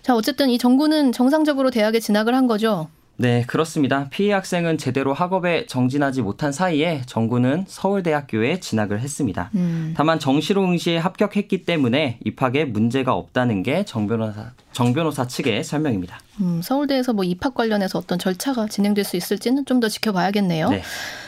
자 0.02 0.14
어쨌든 0.14 0.50
이 0.50 0.56
정부는 0.56 1.10
정상적으로 1.10 1.72
대학에 1.72 1.98
진학을 1.98 2.32
한 2.32 2.46
거죠. 2.46 2.86
네, 3.18 3.44
그렇습니다. 3.46 4.08
피해 4.10 4.32
학생은 4.34 4.76
제대로 4.76 5.14
학업에 5.14 5.64
정진하지 5.66 6.20
못한 6.20 6.52
사이에 6.52 7.00
정구는 7.06 7.64
서울대학교에 7.66 8.60
진학을 8.60 9.00
했습니다. 9.00 9.50
음. 9.54 9.94
다만 9.96 10.18
정시로 10.18 10.62
응시에 10.64 10.98
합격했기 10.98 11.64
때문에 11.64 12.18
입학에 12.26 12.66
문제가 12.66 13.14
없다는 13.14 13.62
게 13.62 13.84
정 13.86 14.06
변호사 14.06 14.52
정 14.72 14.92
변호사 14.92 15.26
측의 15.26 15.64
설명입니다. 15.64 16.20
음, 16.42 16.60
서울대에서 16.62 17.14
뭐 17.14 17.24
입학 17.24 17.54
관련해서 17.54 17.98
어떤 17.98 18.18
절차가 18.18 18.66
진행될 18.66 19.04
수 19.04 19.16
있을지는 19.16 19.64
좀 19.64 19.80
더 19.80 19.88
지켜봐야겠네요. 19.88 20.68
네. 20.70 20.82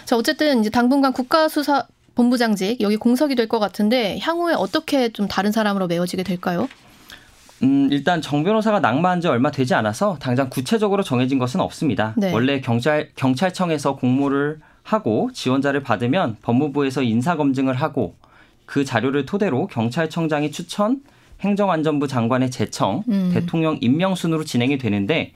자, 0.04 0.16
어쨌든 0.16 0.60
이제 0.60 0.68
당분간 0.70 1.12
국가수사 1.14 1.86
본부장직 2.14 2.80
여기 2.80 2.96
공석이 2.96 3.34
될 3.34 3.46
것 3.48 3.58
같은데 3.60 4.18
향후에 4.20 4.54
어떻게 4.54 5.08
좀 5.10 5.26
다른 5.28 5.52
사람으로 5.52 5.86
메워지게 5.86 6.22
될까요? 6.24 6.68
음, 7.62 7.88
일단 7.90 8.22
정 8.22 8.44
변호사가 8.44 8.80
낙마한 8.80 9.20
지 9.20 9.28
얼마 9.28 9.50
되지 9.50 9.74
않아서 9.74 10.16
당장 10.20 10.48
구체적으로 10.48 11.02
정해진 11.02 11.38
것은 11.38 11.60
없습니다. 11.60 12.14
네. 12.16 12.32
원래 12.32 12.60
경찰 12.60 13.10
경찰청에서 13.16 13.96
공모를 13.96 14.60
하고 14.82 15.30
지원자를 15.32 15.82
받으면 15.82 16.36
법무부에서 16.42 17.02
인사 17.02 17.36
검증을 17.36 17.74
하고 17.74 18.16
그 18.64 18.84
자료를 18.84 19.26
토대로 19.26 19.66
경찰청장이 19.66 20.50
추천, 20.50 21.00
행정안전부 21.40 22.08
장관의 22.08 22.50
제청, 22.50 23.02
음. 23.08 23.30
대통령 23.32 23.78
임명 23.80 24.14
순으로 24.14 24.44
진행이 24.44 24.78
되는데 24.78 25.32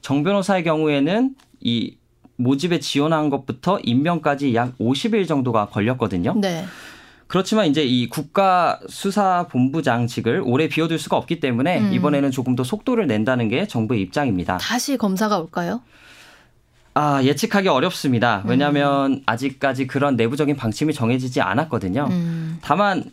정 0.00 0.22
변호사의 0.22 0.64
경우에는 0.64 1.34
이 1.60 1.96
모집에 2.36 2.78
지원한 2.78 3.30
것부터 3.30 3.80
임명까지 3.80 4.54
약 4.54 4.76
50일 4.78 5.26
정도가 5.26 5.66
걸렸거든요. 5.66 6.34
네. 6.40 6.64
그렇지만 7.28 7.66
이제 7.66 7.84
이 7.84 8.08
국가 8.08 8.80
수사 8.88 9.46
본부장직을 9.48 10.42
오래 10.44 10.66
비워둘 10.66 10.98
수가 10.98 11.16
없기 11.18 11.40
때문에 11.40 11.78
음. 11.78 11.92
이번에는 11.92 12.30
조금 12.30 12.56
더 12.56 12.64
속도를 12.64 13.06
낸다는 13.06 13.48
게 13.48 13.68
정부의 13.68 14.00
입장입니다. 14.00 14.56
다시 14.56 14.96
검사가 14.96 15.38
올까요? 15.38 15.82
아, 16.94 17.22
예측하기 17.22 17.68
어렵습니다. 17.68 18.42
왜냐하면 18.46 19.12
음. 19.12 19.22
아직까지 19.26 19.86
그런 19.86 20.16
내부적인 20.16 20.56
방침이 20.56 20.92
정해지지 20.92 21.42
않았거든요. 21.42 22.08
음. 22.10 22.58
다만 22.62 23.04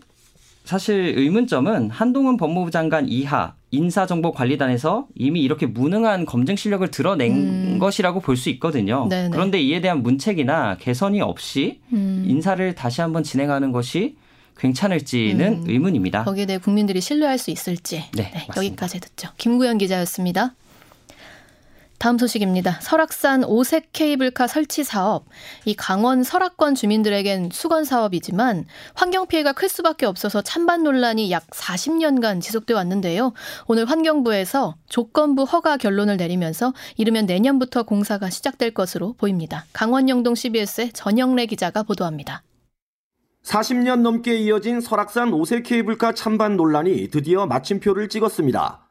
사실 0.63 1.13
의문점은 1.17 1.91
한동훈 1.91 2.37
법무부 2.37 2.71
장관 2.71 3.07
이하 3.07 3.53
인사정보관리단에서 3.75 5.07
이미 5.15 5.41
이렇게 5.41 5.65
무능한 5.65 6.25
검증 6.25 6.55
실력을 6.55 6.89
드러낸 6.91 7.31
음. 7.31 7.79
것이라고 7.79 8.19
볼 8.19 8.35
수 8.35 8.49
있거든요. 8.49 9.07
네네. 9.09 9.29
그런데 9.29 9.61
이에 9.61 9.79
대한 9.81 10.03
문책이나 10.03 10.77
개선이 10.77 11.21
없이 11.21 11.79
음. 11.93 12.25
인사를 12.27 12.75
다시 12.75 13.01
한번 13.01 13.23
진행하는 13.23 13.71
것이 13.71 14.17
괜찮을지는 14.57 15.63
음. 15.63 15.63
의문입니다. 15.67 16.23
거기에 16.23 16.45
대해 16.45 16.57
국민들이 16.59 17.01
신뢰할 17.01 17.37
수 17.37 17.51
있을지 17.51 18.03
네, 18.13 18.31
네 18.33 18.47
여기까지 18.55 18.99
듣죠. 18.99 19.29
김구현 19.37 19.77
기자였습니다. 19.77 20.53
다음 21.97 22.17
소식입니다. 22.17 22.79
설악산 22.81 23.43
오색 23.45 23.89
케이블카 23.93 24.47
설치 24.47 24.83
사업. 24.83 25.25
이 25.65 25.75
강원 25.75 26.23
설악권 26.23 26.75
주민들에겐 26.75 27.49
수건 27.51 27.83
사업이지만 27.83 28.65
환경 28.93 29.27
피해가 29.27 29.53
클 29.53 29.69
수밖에 29.69 30.05
없어서 30.05 30.41
찬반 30.41 30.83
논란이 30.83 31.31
약 31.31 31.47
40년간 31.47 32.41
지속돼 32.41 32.73
왔는데요. 32.73 33.33
오늘 33.67 33.85
환경부에서 33.85 34.75
조건부 34.87 35.43
허가 35.43 35.77
결론을 35.77 36.17
내리면서 36.17 36.73
이르면 36.97 37.25
내년부터 37.25 37.83
공사가 37.83 38.29
시작될 38.29 38.71
것으로 38.71 39.13
보입니다. 39.13 39.65
강원 39.73 40.09
영동 40.09 40.35
CBS의 40.35 40.91
전영래 40.91 41.45
기자가 41.45 41.83
보도합니다. 41.83 42.43
40년 43.43 44.01
넘게 44.01 44.37
이어진 44.37 44.81
설악산 44.81 45.31
오색 45.31 45.63
케이블카 45.63 46.13
찬반 46.13 46.57
논란이 46.57 47.09
드디어 47.09 47.45
마침표를 47.45 48.09
찍었습니다. 48.09 48.84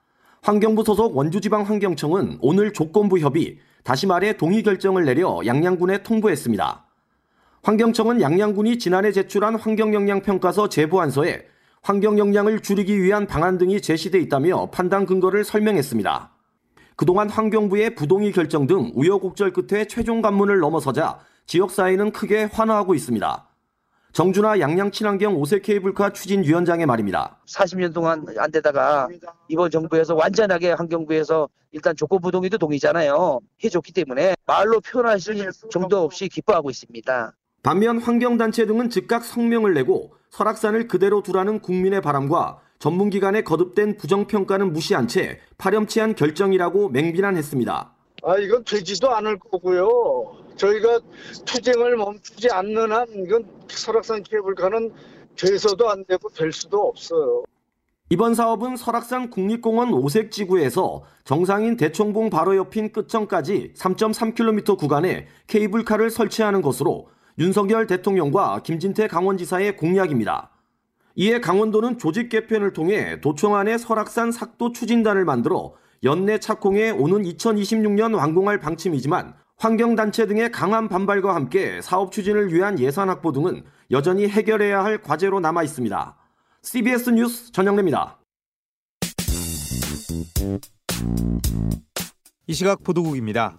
환경부 0.45 0.85
소속 0.85 1.17
원주지방환경청은 1.17 2.37
오늘 2.43 2.75
조건부 2.75 3.19
협의, 3.19 3.57
다시 3.83 4.07
말해 4.07 4.37
동의 4.37 4.63
결정을 4.63 5.07
내려 5.07 5.41
양양군에 5.47 6.03
통보했습니다. 6.03 6.85
환경청은 7.63 8.21
양양군이 8.21 8.79
지난해 8.79 9.11
제출한 9.11 9.55
환경영향평가서 9.55 10.69
제보안서에 10.69 11.47
환경영향을 11.81 12.61
줄이기 12.61 13.03
위한 13.03 13.27
방안 13.27 13.57
등이 13.57 13.81
제시돼 13.81 14.21
있다며 14.21 14.69
판단 14.71 15.07
근거를 15.07 15.45
설명했습니다. 15.45 16.31
그동안 16.97 17.31
환경부의 17.31 17.95
부동의 17.95 18.33
결정 18.33 18.67
등 18.67 18.93
우여곡절 18.95 19.55
끝에 19.55 19.87
최종 19.87 20.21
관문을 20.21 20.59
넘어서자 20.59 21.21
지역사회는 21.47 22.13
크게 22.13 22.51
환호하고 22.53 22.95
있습니다. 22.95 23.49
정준하 24.15 24.61
양양 24.61 24.93
친환경 24.93 25.35
오색 25.35 25.65
케이블카 25.65 26.13
추진위원장의 26.13 26.87
말입니다. 26.87 27.37
40년 27.49 27.93
동안 27.93 28.25
안 28.39 28.49
되다가 28.53 29.09
이번 29.49 29.73
정부에서 29.73 30.15
완전하게 30.15 30.71
환경부에서 30.71 31.49
일단 31.73 31.97
조건부 31.97 32.31
동의도 32.31 32.57
동의잖아요. 32.59 33.41
해줬기 33.65 33.93
때문에 33.93 34.37
말로 34.47 34.81
표현할 34.81 35.19
정도 35.69 36.05
없이 36.05 36.29
기뻐하고 36.29 36.71
있습니다. 36.71 37.35
반면 37.65 37.99
환경단체 37.99 38.67
등은 38.67 38.89
즉각 38.89 39.25
성명을 39.25 39.75
내고 39.75 40.15
설악산을 40.31 40.87
그대로 40.87 41.21
두라는 41.21 41.59
국민의 41.59 42.01
바람과 42.01 42.61
전문기관의 42.79 43.43
거듭된 43.43 43.97
부정평가는 43.97 44.73
무시한 44.73 45.09
채 45.09 45.41
파렴치한 45.59 46.15
결정이라고 46.15 46.91
맹비난했습니다. 46.91 47.94
아, 48.27 48.39
이건 48.39 48.65
되지도 48.65 49.11
않을 49.11 49.39
거고요. 49.39 50.37
저희가 50.57 51.01
투쟁을 51.45 51.97
멈추지 51.97 52.49
않는 52.51 52.91
한 52.91 53.07
이건 53.13 53.45
설악산 53.69 54.23
케이블카는 54.23 54.93
돼서도 55.37 55.91
안 55.91 56.05
되고 56.07 56.29
될 56.31 56.53
수도 56.53 56.81
없어요. 56.81 57.45
이번 58.09 58.35
사업은 58.35 58.77
설악산 58.77 59.31
국립공원 59.31 59.93
오색지구에서 59.93 61.05
정상인 61.25 61.77
대청봉 61.77 62.31
바로 62.31 62.57
옆인 62.57 62.93
끝점까지 62.93 63.73
3.3km 63.77 64.79
구간에 64.79 65.27
케이블카를 65.47 66.11
설치하는 66.11 66.63
것으로 66.63 67.09
윤석열 67.39 67.87
대통령과 67.87 68.63
김진태 68.63 69.09
강원지사의 69.09 69.77
공약입니다. 69.77 70.51
이에 71.17 71.41
강원도는 71.41 71.99
조직 71.99 72.29
개편을 72.29 72.73
통해 72.73 73.21
도청 73.21 73.55
안에 73.55 73.79
설악산 73.79 74.29
sak도 74.29 74.73
추진단을 74.73 75.25
만들어 75.25 75.75
연내 76.03 76.39
착공해 76.39 76.91
오는 76.91 77.23
2026년 77.23 78.17
완공할 78.17 78.59
방침이지만 78.59 79.35
환경단체 79.57 80.27
등의 80.27 80.51
강한 80.51 80.89
반발과 80.89 81.35
함께 81.35 81.81
사업 81.81 82.13
추진을 82.13 82.53
위한 82.53 82.79
예산 82.79 83.09
확보 83.09 83.33
등은 83.33 83.65
여전히 83.91 84.29
해결해야 84.29 84.85
할 84.85 85.01
과제로 85.01 85.41
남아 85.41 85.63
있습니다. 85.63 86.17
CBS 86.63 87.11
뉴스 87.11 87.53
전영래입니다. 87.53 88.19
이 92.47 92.53
시각 92.53 92.83
보도국입니다. 92.83 93.57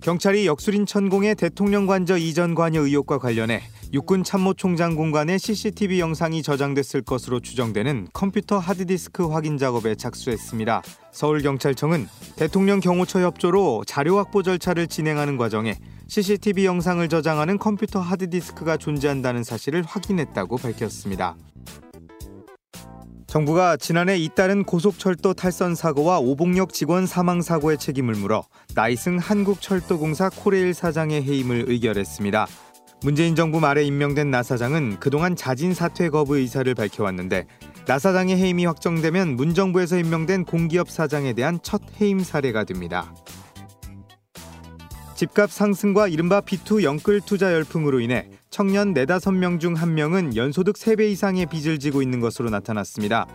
경찰이 0.00 0.46
역술인 0.46 0.86
천공의 0.86 1.34
대통령 1.34 1.86
관저 1.86 2.16
이전 2.16 2.54
관여 2.54 2.80
의혹과 2.80 3.18
관련해 3.18 3.62
육군 3.94 4.24
참모총장 4.24 4.96
공간에 4.96 5.38
CCTV 5.38 6.00
영상이 6.00 6.42
저장됐을 6.42 7.02
것으로 7.02 7.38
추정되는 7.38 8.08
컴퓨터 8.12 8.58
하드디스크 8.58 9.28
확인 9.28 9.56
작업에 9.56 9.94
착수했습니다. 9.94 10.82
서울경찰청은 11.12 12.08
대통령 12.34 12.80
경호처 12.80 13.20
협조로 13.20 13.84
자료 13.86 14.16
확보 14.16 14.42
절차를 14.42 14.88
진행하는 14.88 15.36
과정에 15.36 15.76
CCTV 16.08 16.66
영상을 16.66 17.08
저장하는 17.08 17.56
컴퓨터 17.56 18.00
하드디스크가 18.00 18.78
존재한다는 18.78 19.44
사실을 19.44 19.84
확인했다고 19.84 20.56
밝혔습니다. 20.56 21.36
정부가 23.28 23.76
지난해 23.76 24.16
잇따른 24.16 24.64
고속철도 24.64 25.34
탈선 25.34 25.76
사고와 25.76 26.18
오봉역 26.18 26.72
직원 26.72 27.06
사망 27.06 27.42
사고의 27.42 27.78
책임을 27.78 28.14
물어 28.14 28.42
나이승 28.74 29.18
한국철도공사 29.18 30.30
코레일 30.30 30.74
사장의 30.74 31.22
해임을 31.22 31.66
의결했습니다. 31.68 32.48
문재인 33.04 33.36
정부 33.36 33.60
말에 33.60 33.84
임명된 33.84 34.30
나 34.30 34.42
사장은 34.42 34.98
그동안 34.98 35.36
자진 35.36 35.74
사퇴 35.74 36.08
거부 36.08 36.38
의사를 36.38 36.74
밝혀왔는데 36.74 37.46
나 37.84 37.98
사장의 37.98 38.38
해임이 38.38 38.64
확정되면 38.64 39.36
문 39.36 39.52
정부에서 39.52 39.98
임명된 39.98 40.46
공기업 40.46 40.88
사장에 40.88 41.34
대한 41.34 41.58
첫 41.62 41.82
해임 42.00 42.20
사례가 42.20 42.64
됩니다. 42.64 43.14
집값 45.16 45.52
상승과 45.52 46.08
이른바 46.08 46.40
비투 46.40 46.82
영끌 46.82 47.20
투자 47.20 47.52
열풍으로 47.52 48.00
인해 48.00 48.30
청년 48.48 48.94
네다섯 48.94 49.34
명중 49.34 49.74
한명은 49.74 50.34
연소득 50.34 50.76
3배 50.76 51.10
이상의 51.10 51.44
빚을 51.44 51.78
지고 51.78 52.00
있는 52.00 52.20
것으로 52.20 52.48
나타났습니다. 52.48 53.26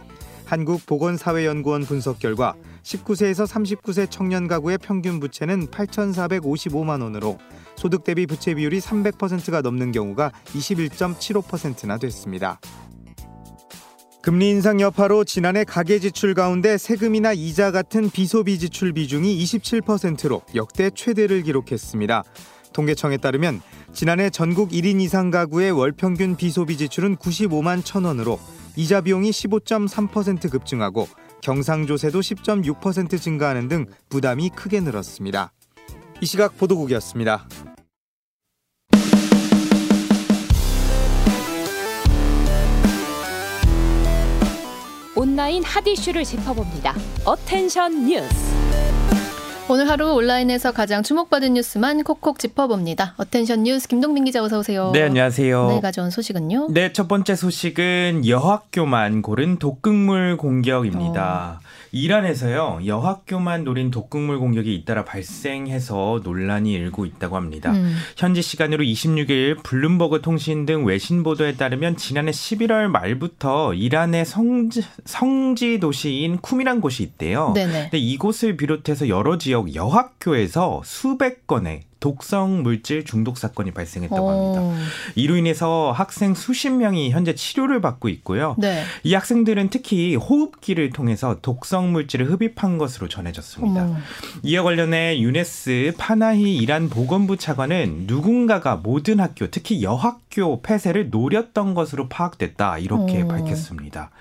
한국보건사회연구원 0.50 1.84
분석 1.84 2.18
결과 2.18 2.56
19세에서 2.82 3.46
39세 3.48 4.10
청년 4.10 4.48
가구의 4.48 4.80
평균 4.80 5.20
부채는 5.20 5.68
8,455만 5.68 7.04
원으로 7.04 7.38
소득 7.76 8.04
대비 8.04 8.26
부채 8.26 8.56
비율이 8.56 8.80
300%가 8.80 9.62
넘는 9.62 9.92
경우가 9.92 10.32
21.75%나 10.48 11.98
됐습니다. 11.98 12.60
금리 14.22 14.50
인상 14.50 14.82
여파로 14.82 15.24
지난해 15.24 15.64
가계 15.64 16.00
지출 16.00 16.34
가운데 16.34 16.78
세금이나 16.78 17.32
이자 17.34 17.72
같은 17.72 18.10
비소비 18.10 18.60
지출 18.60 18.92
비중이 18.92 19.42
27%로 19.44 20.42
역대 20.56 20.90
최대를 20.90 21.44
기록했습니다. 21.44 22.24
통계청에 22.74 23.18
따르면 23.18 23.62
지난해 23.94 24.30
전국 24.30 24.72
1인 24.72 25.00
이상 25.02 25.32
가구의 25.32 25.72
월 25.72 25.92
평균 25.92 26.36
비소비 26.36 26.78
지출은 26.78 27.16
95만 27.18 27.84
천 27.86 28.04
원으로 28.04 28.40
이자 28.76 29.02
비용이 29.02 29.32
15.3% 29.32 30.50
급증하고 30.50 31.08
경상조세도 31.42 32.20
10.6% 32.20 33.20
증가하는 33.22 33.68
등 33.68 33.86
부담이 34.10 34.50
크게 34.50 34.80
늘었습니다. 34.82 35.54
이 36.22 36.26
시각 36.26 36.58
보도국이었습니다. 36.58 37.48
온라인 45.16 45.64
핫 45.64 45.86
이슈를 45.86 46.24
짚어봅니다. 46.24 46.96
attention 47.26 48.06
뉴스. 48.06 48.49
오늘 49.72 49.88
하루 49.88 50.14
온라인에서 50.16 50.72
가장 50.72 51.04
주목받은 51.04 51.54
뉴스만 51.54 52.04
콕콕 52.04 52.40
짚어봅니다. 52.40 53.14
attention 53.18 53.62
뉴스 53.62 53.88
김동민 53.88 54.26
기자 54.26 54.42
어서 54.44 54.58
오세요. 54.58 54.90
네, 54.96 55.04
안녕하세요. 55.04 55.68
네, 55.68 55.80
가져온 55.80 56.10
소식은요? 56.10 56.70
네, 56.72 56.92
첫 56.92 57.08
번째 57.08 57.36
소식은 57.36 58.28
여학교만 58.28 59.22
고른 59.22 59.60
독극물 59.60 60.38
공격입니다. 60.38 61.60
어. 61.62 61.69
이란에서요 61.92 62.82
여학교만 62.86 63.64
노린 63.64 63.92
독극물 63.92 64.40
공격이 64.40 64.74
잇따라 64.74 65.04
발생해서 65.06 66.22
논란이 66.24 66.74
일고 66.74 67.06
있다고 67.06 67.36
합니다. 67.36 67.72
음. 67.72 67.96
현지 68.18 68.42
시간으로 68.42 68.84
26일 68.84 69.64
블룸버그 69.64 70.22
통신 70.22 70.66
등 70.66 70.86
외신 70.86 71.24
보도에 71.24 71.56
따르면 71.56 71.98
지난해 71.98 72.32
11월 72.32 72.88
말부터 72.88 73.74
이란의 73.74 74.26
성지, 74.26 74.84
성지 75.06 75.80
도시인 75.80 76.40
쿰이란 76.42 76.82
곳이 76.82 77.04
있대요. 77.04 77.54
네네. 77.56 77.84
근데 77.84 77.98
이곳을 77.98 78.58
비롯해서 78.58 79.10
여러 79.10 79.38
지역 79.38 79.76
여학교에서 79.76 80.82
수백 80.86 81.48
건의 81.48 81.89
독성 82.00 82.64
물질 82.64 83.04
중독 83.06 83.38
사건이 83.38 83.72
발생했다고 83.72 84.22
오. 84.22 84.56
합니다. 84.56 84.86
이로 85.16 85.36
인해서 85.36 85.92
학생 85.92 86.34
수십 86.34 86.70
명이 86.70 87.12
현재 87.12 87.36
치료를 87.36 87.82
받고 87.82 88.10
있고요. 88.10 88.56
네. 88.58 88.84
이 89.04 89.14
학생들은 89.14 89.70
특히 89.70 90.16
호흡기를 90.16 90.92
통해서 90.92 91.38
독성 91.42 91.92
물질을 91.92 92.32
흡입한 92.32 92.78
것으로 92.78 93.08
전해졌습니다. 93.08 93.84
어머. 93.84 93.98
이와 94.44 94.64
관련해 94.64 95.20
유네스 95.20 95.94
파나히 95.98 96.56
이란 96.56 96.90
보건부 96.90 97.38
차관은 97.38 98.06
누군가가 98.08 98.76
모든 98.78 99.20
학교, 99.20 99.48
특히 99.48 99.84
여학교 99.84 100.62
폐쇄를 100.62 101.10
노렸던 101.10 101.74
것으로 101.74 102.08
파악됐다 102.10 102.80
이렇게 102.80 103.22
오. 103.24 103.28
밝혔습니다. 103.28 104.12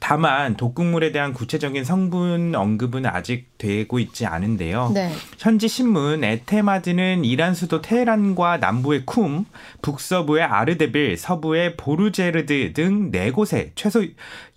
다만 0.00 0.56
독극물에 0.56 1.12
대한 1.12 1.32
구체적인 1.32 1.84
성분 1.84 2.54
언급은 2.54 3.06
아직 3.06 3.50
되고 3.58 3.98
있지 3.98 4.26
않은데요. 4.26 4.90
네. 4.94 5.12
현지 5.38 5.68
신문 5.68 6.24
에테마드는 6.24 7.19
최근 7.20 7.24
이란 7.24 7.54
수도 7.54 7.82
테헤란과 7.82 8.58
남부의 8.58 9.04
쿰, 9.04 9.44
북서부의 9.82 10.42
아르데빌, 10.44 11.16
서부의 11.16 11.76
보르제르드 11.76 12.72
등 12.72 13.10
네 13.10 13.30
곳에 13.30 13.72
최소 13.74 14.04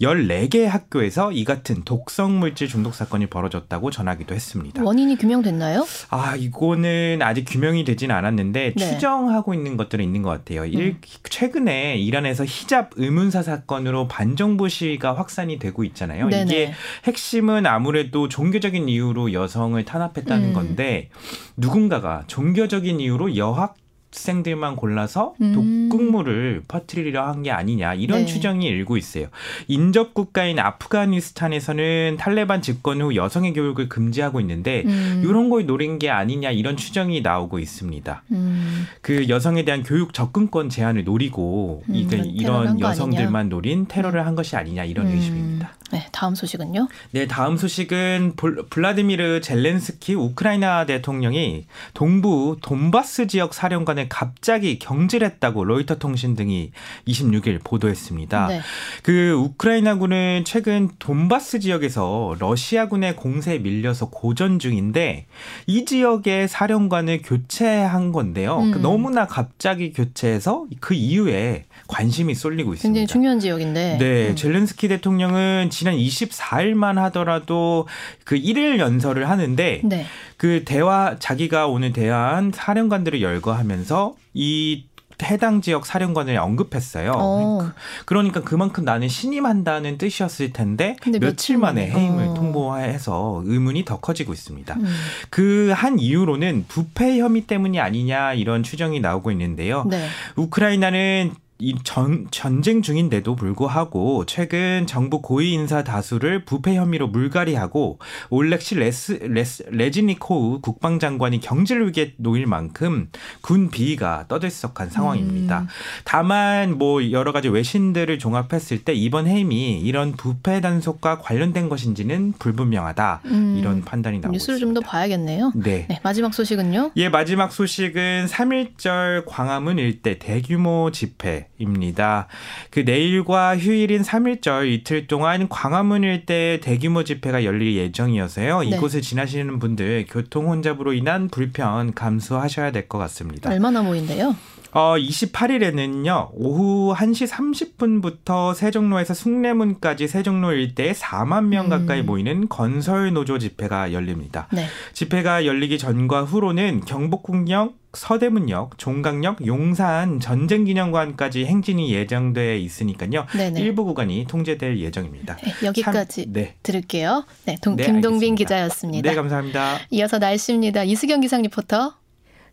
14개 0.02 0.64
학교에서 0.66 1.32
이 1.32 1.44
같은 1.44 1.84
독성 1.84 2.40
물질 2.40 2.68
중독 2.68 2.94
사건이 2.94 3.28
벌어졌다고 3.28 3.90
전하기도 3.92 4.36
했습니다. 4.36 4.84
원인이 4.84 5.18
규명됐나요? 5.18 5.86
아, 6.10 6.36
이거는 6.36 7.20
아직 7.22 7.46
규명이 7.46 7.84
되진 7.84 8.12
않았는데 8.12 8.74
네. 8.76 8.86
추정하고 8.86 9.54
있는 9.54 9.76
것들은 9.78 10.04
있는 10.04 10.22
것 10.22 10.30
같아요. 10.30 10.64
음. 10.64 11.00
최근에 11.30 11.98
이란에서 11.98 12.46
히잡 12.46 12.92
의문사 12.96 13.44
사건으로 13.44 14.08
반정부 14.08 14.70
시위가 14.70 15.16
확산이 15.18 15.58
되고 15.58 15.84
있잖아요. 15.84 16.30
네네. 16.30 16.44
이게 16.44 16.74
핵심은 17.06 17.66
아무래도 17.66 18.30
종교적인 18.30 18.88
이유로 18.90 19.34
여성을 19.34 19.84
탄압했다는 19.84 20.50
음. 20.50 20.54
건데 20.54 21.10
누군가가 21.58 22.24
종 22.28 22.53
종교적인 22.54 23.00
이유로 23.00 23.36
여학 23.36 23.76
학생들만 24.14 24.76
골라서 24.76 25.34
음. 25.42 25.90
독극물을 25.90 26.64
퍼뜨리려 26.68 27.28
한 27.28 27.44
게 27.44 27.52
아니냐 27.52 27.96
이런 27.96 28.20
네. 28.20 28.26
추정이 28.26 28.66
일고 28.68 28.96
있어요. 28.96 29.28
인접 29.68 30.14
국가인 30.14 30.60
아프가니스탄에서는 30.60 32.16
탈레반 32.18 32.62
집권 32.62 33.02
후 33.02 33.16
여성의 33.16 33.54
교육을 33.54 33.90
금지하고 33.90 34.40
있는데 34.40 34.84
음. 34.86 35.24
이런 35.26 35.50
걸 35.50 35.66
노린 35.66 36.00
게 36.00 36.10
아니냐 36.10 36.52
이런 36.52 36.78
추정이 36.78 37.20
나오고 37.22 37.60
있습니다. 37.60 38.24
음. 38.32 38.86
그 39.02 39.28
여성에 39.28 39.66
대한 39.66 39.84
교육 39.84 40.14
접근권 40.14 40.70
제한을 40.70 41.04
노리고 41.04 41.84
음, 41.90 41.96
이게 41.96 42.18
이런 42.18 42.80
여성들만 42.80 43.50
노린 43.50 43.88
테러를 43.88 44.22
음. 44.22 44.28
한 44.28 44.36
것이 44.36 44.56
아니냐 44.56 44.86
이런 44.86 45.08
음. 45.08 45.16
의심입니다. 45.16 45.74
네, 45.92 46.08
다음 46.12 46.34
소식은요? 46.34 46.88
네, 47.12 47.28
다음 47.28 47.56
소식은 47.56 48.34
블라디미르 48.72 49.42
젤렌스키 49.42 50.16
우크라이나 50.16 50.88
대통령이 50.88 51.66
동부 51.94 52.58
돈바스 52.64 53.28
지역 53.28 53.54
사령관의 53.54 54.03
전에 54.04 54.08
갑자기 54.10 54.80
경질했다고 54.80 55.64
로이터 55.64 55.96
통신 55.96 56.36
등이 56.36 56.72
26일 57.08 57.64
보도했습니다. 57.64 58.48
네. 58.48 58.62
그 59.02 59.32
우크라이나군은 59.32 60.44
최근 60.46 60.90
돈바스 61.00 61.60
지역에서 61.60 62.36
러시아군의 62.40 63.16
공세에 63.16 63.60
밀려서 63.60 64.10
고전 64.10 64.60
중인데 64.60 65.26
이 65.68 65.86
지역의 65.86 66.48
사령관을 66.48 67.22
교체한 67.24 68.12
건데요. 68.12 68.60
음. 68.60 68.72
그 68.72 68.78
너무나 68.80 69.26
갑자기 69.26 69.94
교체해서 69.94 70.66
그 70.80 70.94
이후에 70.94 71.66
관심이 71.88 72.34
쏠리고 72.36 72.74
있습니다. 72.74 72.88
굉장히 72.88 73.08
중요한 73.08 73.40
지역인데. 73.40 73.98
네, 74.00 74.30
음. 74.30 74.36
젤렌스키 74.36 74.88
대통령은 74.88 75.70
지난 75.70 75.96
24일만 75.96 76.96
하더라도 76.96 77.88
그 78.24 78.36
1일 78.36 78.80
연설을 78.80 79.30
하는데 79.30 79.82
네. 79.84 80.06
그 80.38 80.64
대화 80.66 81.16
자기가 81.20 81.68
오늘 81.68 81.94
대화한 81.94 82.52
사령관들을 82.54 83.22
열거하면서 83.22 84.16
이 84.34 84.86
해당 85.22 85.62
지역 85.62 85.86
사령관을 85.86 86.38
언급했어요. 86.38 87.14
어. 87.16 87.72
그러니까 88.06 88.42
그만큼 88.42 88.84
나는 88.84 89.08
신임한다는 89.08 89.98
뜻이었을 89.98 90.54
텐데 90.54 90.96
며칠 91.20 91.58
만에 91.58 91.90
해임을 91.90 92.30
어. 92.30 92.34
통보해서 92.34 93.42
의문이 93.46 93.86
더 93.86 94.00
커지고 94.00 94.34
있습니다. 94.34 94.76
음. 94.76 94.86
그한 95.30 96.00
이유로는 96.00 96.66
부패 96.68 97.20
혐의 97.20 97.44
때문이 97.44 97.80
아니냐 97.80 98.34
이런 98.34 98.64
추정이 98.64 99.00
나오고 99.00 99.32
있는데요. 99.32 99.86
네. 99.90 100.08
우크라이나는 100.36 101.34
이 101.64 101.76
전, 101.86 102.28
전쟁 102.30 102.82
중인데도 102.82 103.38
불구하고 103.38 104.26
최근 104.26 104.86
정부 104.86 105.22
고위 105.22 105.54
인사 105.54 105.82
다수를 105.82 106.44
부패 106.44 106.76
혐의로 106.76 107.08
물갈이하고 107.08 108.00
올렉시 108.30 108.76
레스, 108.76 109.14
레스, 109.22 109.64
레즈니코우 109.70 110.60
국방장관이 110.60 111.40
경질 111.40 111.86
위기에 111.86 112.16
놓일 112.18 112.48
만큼 112.48 113.08
군 113.40 113.70
비위가 113.70 114.26
떠들썩한 114.28 114.90
상황입니다. 114.90 115.62
음. 115.62 115.68
다만 116.04 116.78
뭐 116.78 117.12
여러 117.12 117.32
가지 117.32 117.48
외신들을 117.48 118.20
종합했을 118.20 118.84
때 118.84 118.94
이번 118.94 119.28
해임이 119.28 119.80
이런 119.80 120.12
부패 120.12 120.60
단속과 120.60 121.20
관련된 121.20 121.70
것인지는 121.70 122.34
불분명하다 122.40 123.22
음. 123.26 123.56
이런 123.58 123.86
판단이 123.86 124.20
나오고 124.20 124.34
뉴스를 124.34 124.60
좀 124.60 124.74
더 124.74 124.82
봐야겠네요. 124.82 125.52
네. 125.56 125.86
네. 125.88 126.00
마지막 126.02 126.34
소식은요? 126.34 126.94
예, 126.96 127.08
마지막 127.08 127.54
소식은 127.54 128.26
3.1절 128.28 129.24
광화문 129.28 129.78
일대 129.78 130.18
대규모 130.18 130.90
집회 130.92 131.48
입니다. 131.64 132.28
그 132.70 132.82
내일과 132.82 133.58
휴일인 133.58 134.04
3일절 134.04 134.72
이틀 134.72 135.08
동안 135.08 135.50
광화문 135.50 136.04
일대 136.04 136.60
대규모 136.62 137.04
집회가 137.04 137.44
열릴 137.44 137.76
예정이어서요. 137.76 138.60
네. 138.62 138.68
이곳을 138.68 139.02
지나시는 139.02 139.58
분들 139.58 140.06
교통 140.10 140.50
혼잡으로 140.50 140.94
인한 140.94 141.30
불편 141.30 141.94
감수하셔야 141.94 142.72
될 142.72 142.84
것 142.88 142.98
같습니다. 142.98 143.50
얼마나 143.50 143.82
모인대요? 143.82 144.36
어, 144.74 144.96
28일에는요, 144.98 146.30
오후 146.34 146.96
1시 146.96 147.28
30분부터 147.28 148.56
세종로에서 148.56 149.14
숭례문까지 149.14 150.08
세종로 150.08 150.54
일대에 150.54 150.94
4만 150.94 151.46
명 151.46 151.70
가까이 151.70 152.02
음. 152.02 152.06
모이는 152.08 152.50
건설 152.50 153.14
노조 153.14 153.38
집회가 153.38 153.94
열립니다. 153.94 154.48
네. 154.52 154.66
집회가 154.94 155.46
열리기 155.46 155.78
전과 155.78 156.24
후로는 156.24 156.82
경복궁역, 156.86 157.76
서대문역, 157.94 158.80
종강역, 158.80 159.46
용산 159.46 160.20
전쟁기념관까지 160.20 161.46
행진이 161.46 161.94
예정돼 161.94 162.58
있으니까요. 162.58 163.28
네네. 163.36 163.62
일부 163.62 163.86
구간이 163.86 164.26
통제될 164.28 164.80
예정입니다. 164.80 165.38
네, 165.38 165.54
여기까지 165.68 166.24
참, 166.24 166.34
네. 166.34 166.56
들을게요. 166.64 167.26
네, 167.46 167.58
동, 167.62 167.76
네, 167.76 167.86
김동빈 167.86 168.34
알겠습니다. 168.34 168.36
기자였습니다. 168.36 169.10
네, 169.12 169.16
감사합니다. 169.16 169.78
이어서 169.92 170.18
날씨입니다. 170.18 170.84
이수경 170.84 171.22
기상 171.22 171.44
리포터. 171.44 172.03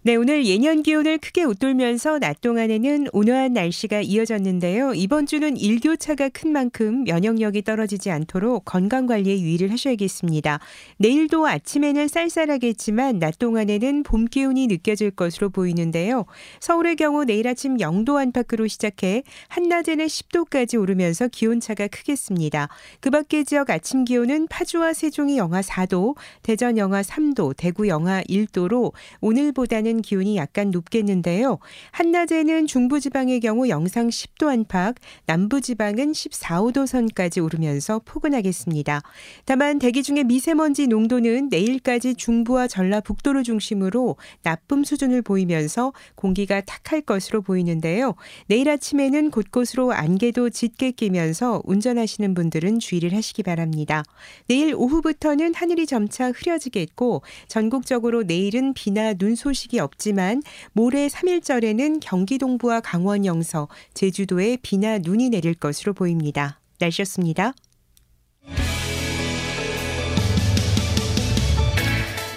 네, 0.02 0.16
오늘 0.16 0.46
예년 0.46 0.82
기온을 0.82 1.18
크게 1.18 1.44
웃돌면서 1.44 2.20
낮 2.20 2.40
동안에는 2.40 3.08
온화한 3.12 3.52
날씨가 3.52 4.00
이어졌는데요. 4.00 4.94
이번 4.94 5.26
주는 5.26 5.58
일교차가 5.58 6.30
큰 6.30 6.52
만큼 6.52 7.04
면역력이 7.04 7.60
떨어지지 7.60 8.10
않도록 8.10 8.64
건강 8.64 9.04
관리에 9.04 9.38
유의를 9.38 9.70
하셔야겠습니다. 9.70 10.58
내일도 10.96 11.46
아침에는 11.46 12.08
쌀쌀하겠지만 12.08 13.18
낮 13.18 13.38
동안에는 13.38 14.02
봄 14.04 14.24
기운이 14.24 14.68
느껴질 14.68 15.10
것으로 15.10 15.50
보이는데요. 15.50 16.24
서울의 16.60 16.96
경우 16.96 17.26
내일 17.26 17.46
아침 17.46 17.76
0도 17.76 18.16
안팎으로 18.16 18.68
시작해 18.68 19.22
한낮에는 19.48 20.06
10도까지 20.06 20.80
오르면서 20.80 21.28
기온차가 21.28 21.88
크겠습니다. 21.88 22.70
그 23.00 23.10
밖의 23.10 23.44
지역 23.44 23.68
아침 23.68 24.06
기온은 24.06 24.46
파주와 24.48 24.94
세종이 24.94 25.36
영하 25.36 25.60
4도, 25.60 26.16
대전 26.42 26.78
영하 26.78 27.02
3도, 27.02 27.54
대구 27.54 27.86
영하 27.86 28.22
1도로 28.22 28.92
오늘보다는 29.20 29.89
낮에는 29.90 30.02
기온이 30.02 30.36
약간 30.36 30.70
높겠는데요. 30.70 31.58
한낮에는 31.92 32.66
중부지방의 32.66 33.40
경우 33.40 33.68
영상 33.68 34.08
10도 34.08 34.48
안팎, 34.48 34.96
남부지방은 35.26 36.12
14, 36.12 36.62
5도 36.62 36.86
선까지 36.86 37.40
오르면서 37.40 38.00
포근하겠습니다. 38.04 39.02
다만 39.44 39.78
대기 39.78 40.02
중에 40.02 40.22
미세먼지 40.22 40.86
농도는 40.86 41.48
내일까지 41.48 42.14
중부와 42.14 42.68
전라북도를 42.68 43.42
중심으로 43.42 44.16
나쁨 44.42 44.84
수준을 44.84 45.22
보이면서 45.22 45.92
공기가 46.14 46.60
탁할 46.60 47.02
것으로 47.02 47.42
보이는데요. 47.42 48.14
내일 48.46 48.68
아침에는 48.70 49.30
곳곳으로 49.30 49.92
안개도 49.92 50.50
짙게 50.50 50.92
끼면서 50.92 51.62
운전하시는 51.64 52.34
분들은 52.34 52.78
주의를 52.78 53.14
하시기 53.14 53.42
바랍니다. 53.42 54.04
내일 54.48 54.74
오후부터는 54.74 55.54
하늘이 55.54 55.86
점차 55.86 56.30
흐려지겠고 56.30 57.22
전국적으로 57.48 58.22
내일은 58.22 58.74
비나 58.74 59.14
눈 59.14 59.34
소식이 59.34 59.79
없지만 59.80 60.42
모레 60.72 61.08
3일절에는 61.08 61.98
경기 62.00 62.38
동부와 62.38 62.80
강원 62.80 63.24
영서, 63.24 63.68
제주도에 63.94 64.58
비나 64.62 64.98
눈이 64.98 65.30
내릴 65.30 65.54
것으로 65.54 65.92
보입니다. 65.92 66.60
날씨였습니다. 66.78 67.52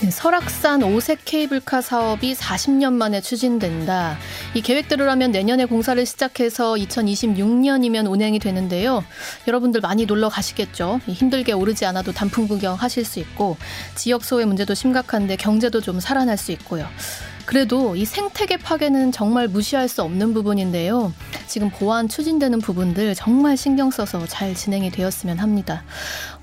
네, 0.02 0.12
설악산 0.12 0.84
오색 0.84 1.20
케이블카 1.24 1.80
사업이 1.80 2.34
40년 2.34 2.92
만에 2.92 3.22
추진된다. 3.22 4.18
이 4.54 4.62
계획대로라면 4.62 5.32
내년에 5.32 5.64
공사를 5.64 6.06
시작해서 6.06 6.74
2026년이면 6.74 8.12
운행이 8.12 8.40
되는데요. 8.40 9.06
여러분들 9.48 9.80
많이 9.80 10.06
놀러 10.06 10.28
가시겠죠. 10.28 11.00
힘들게 11.08 11.54
오르지 11.54 11.86
않아도 11.86 12.12
단풍 12.12 12.50
구경 12.50 12.76
하실 12.76 13.06
수 13.06 13.20
있고 13.20 13.56
지역 13.96 14.26
소외 14.26 14.44
문제도 14.44 14.74
심각한데 14.74 15.38
경제도 15.38 15.80
좀 15.80 16.02
살아날 16.02 16.38
수 16.38 16.52
있고요. 16.52 16.86
그래도 17.46 17.96
이 17.96 18.06
생태계 18.06 18.58
파괴는 18.58 19.12
정말 19.12 19.48
무시할 19.48 19.88
수 19.88 20.02
없는 20.02 20.34
부분인데요. 20.34 21.14
지금 21.48 21.70
보완 21.70 22.08
추진되는 22.08 22.60
부분들 22.60 23.16
정말 23.16 23.58
신경 23.58 23.92
써서 23.92 24.26
잘 24.28 24.56
진행이 24.56 24.92
되었으면 24.92 25.40
합니다. 25.40 25.84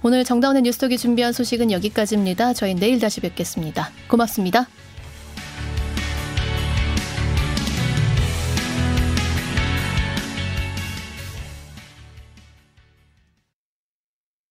오늘 0.02 0.24
정다운의 0.24 0.62
뉴스톡이 0.62 0.98
준비한 0.98 1.32
소식은 1.32 1.70
여기까지입니다. 1.70 2.52
저희 2.52 2.74
내일 2.74 2.98
다시 3.00 3.20
뵙겠습니다. 3.20 3.90
고맙습니다. 4.08 4.66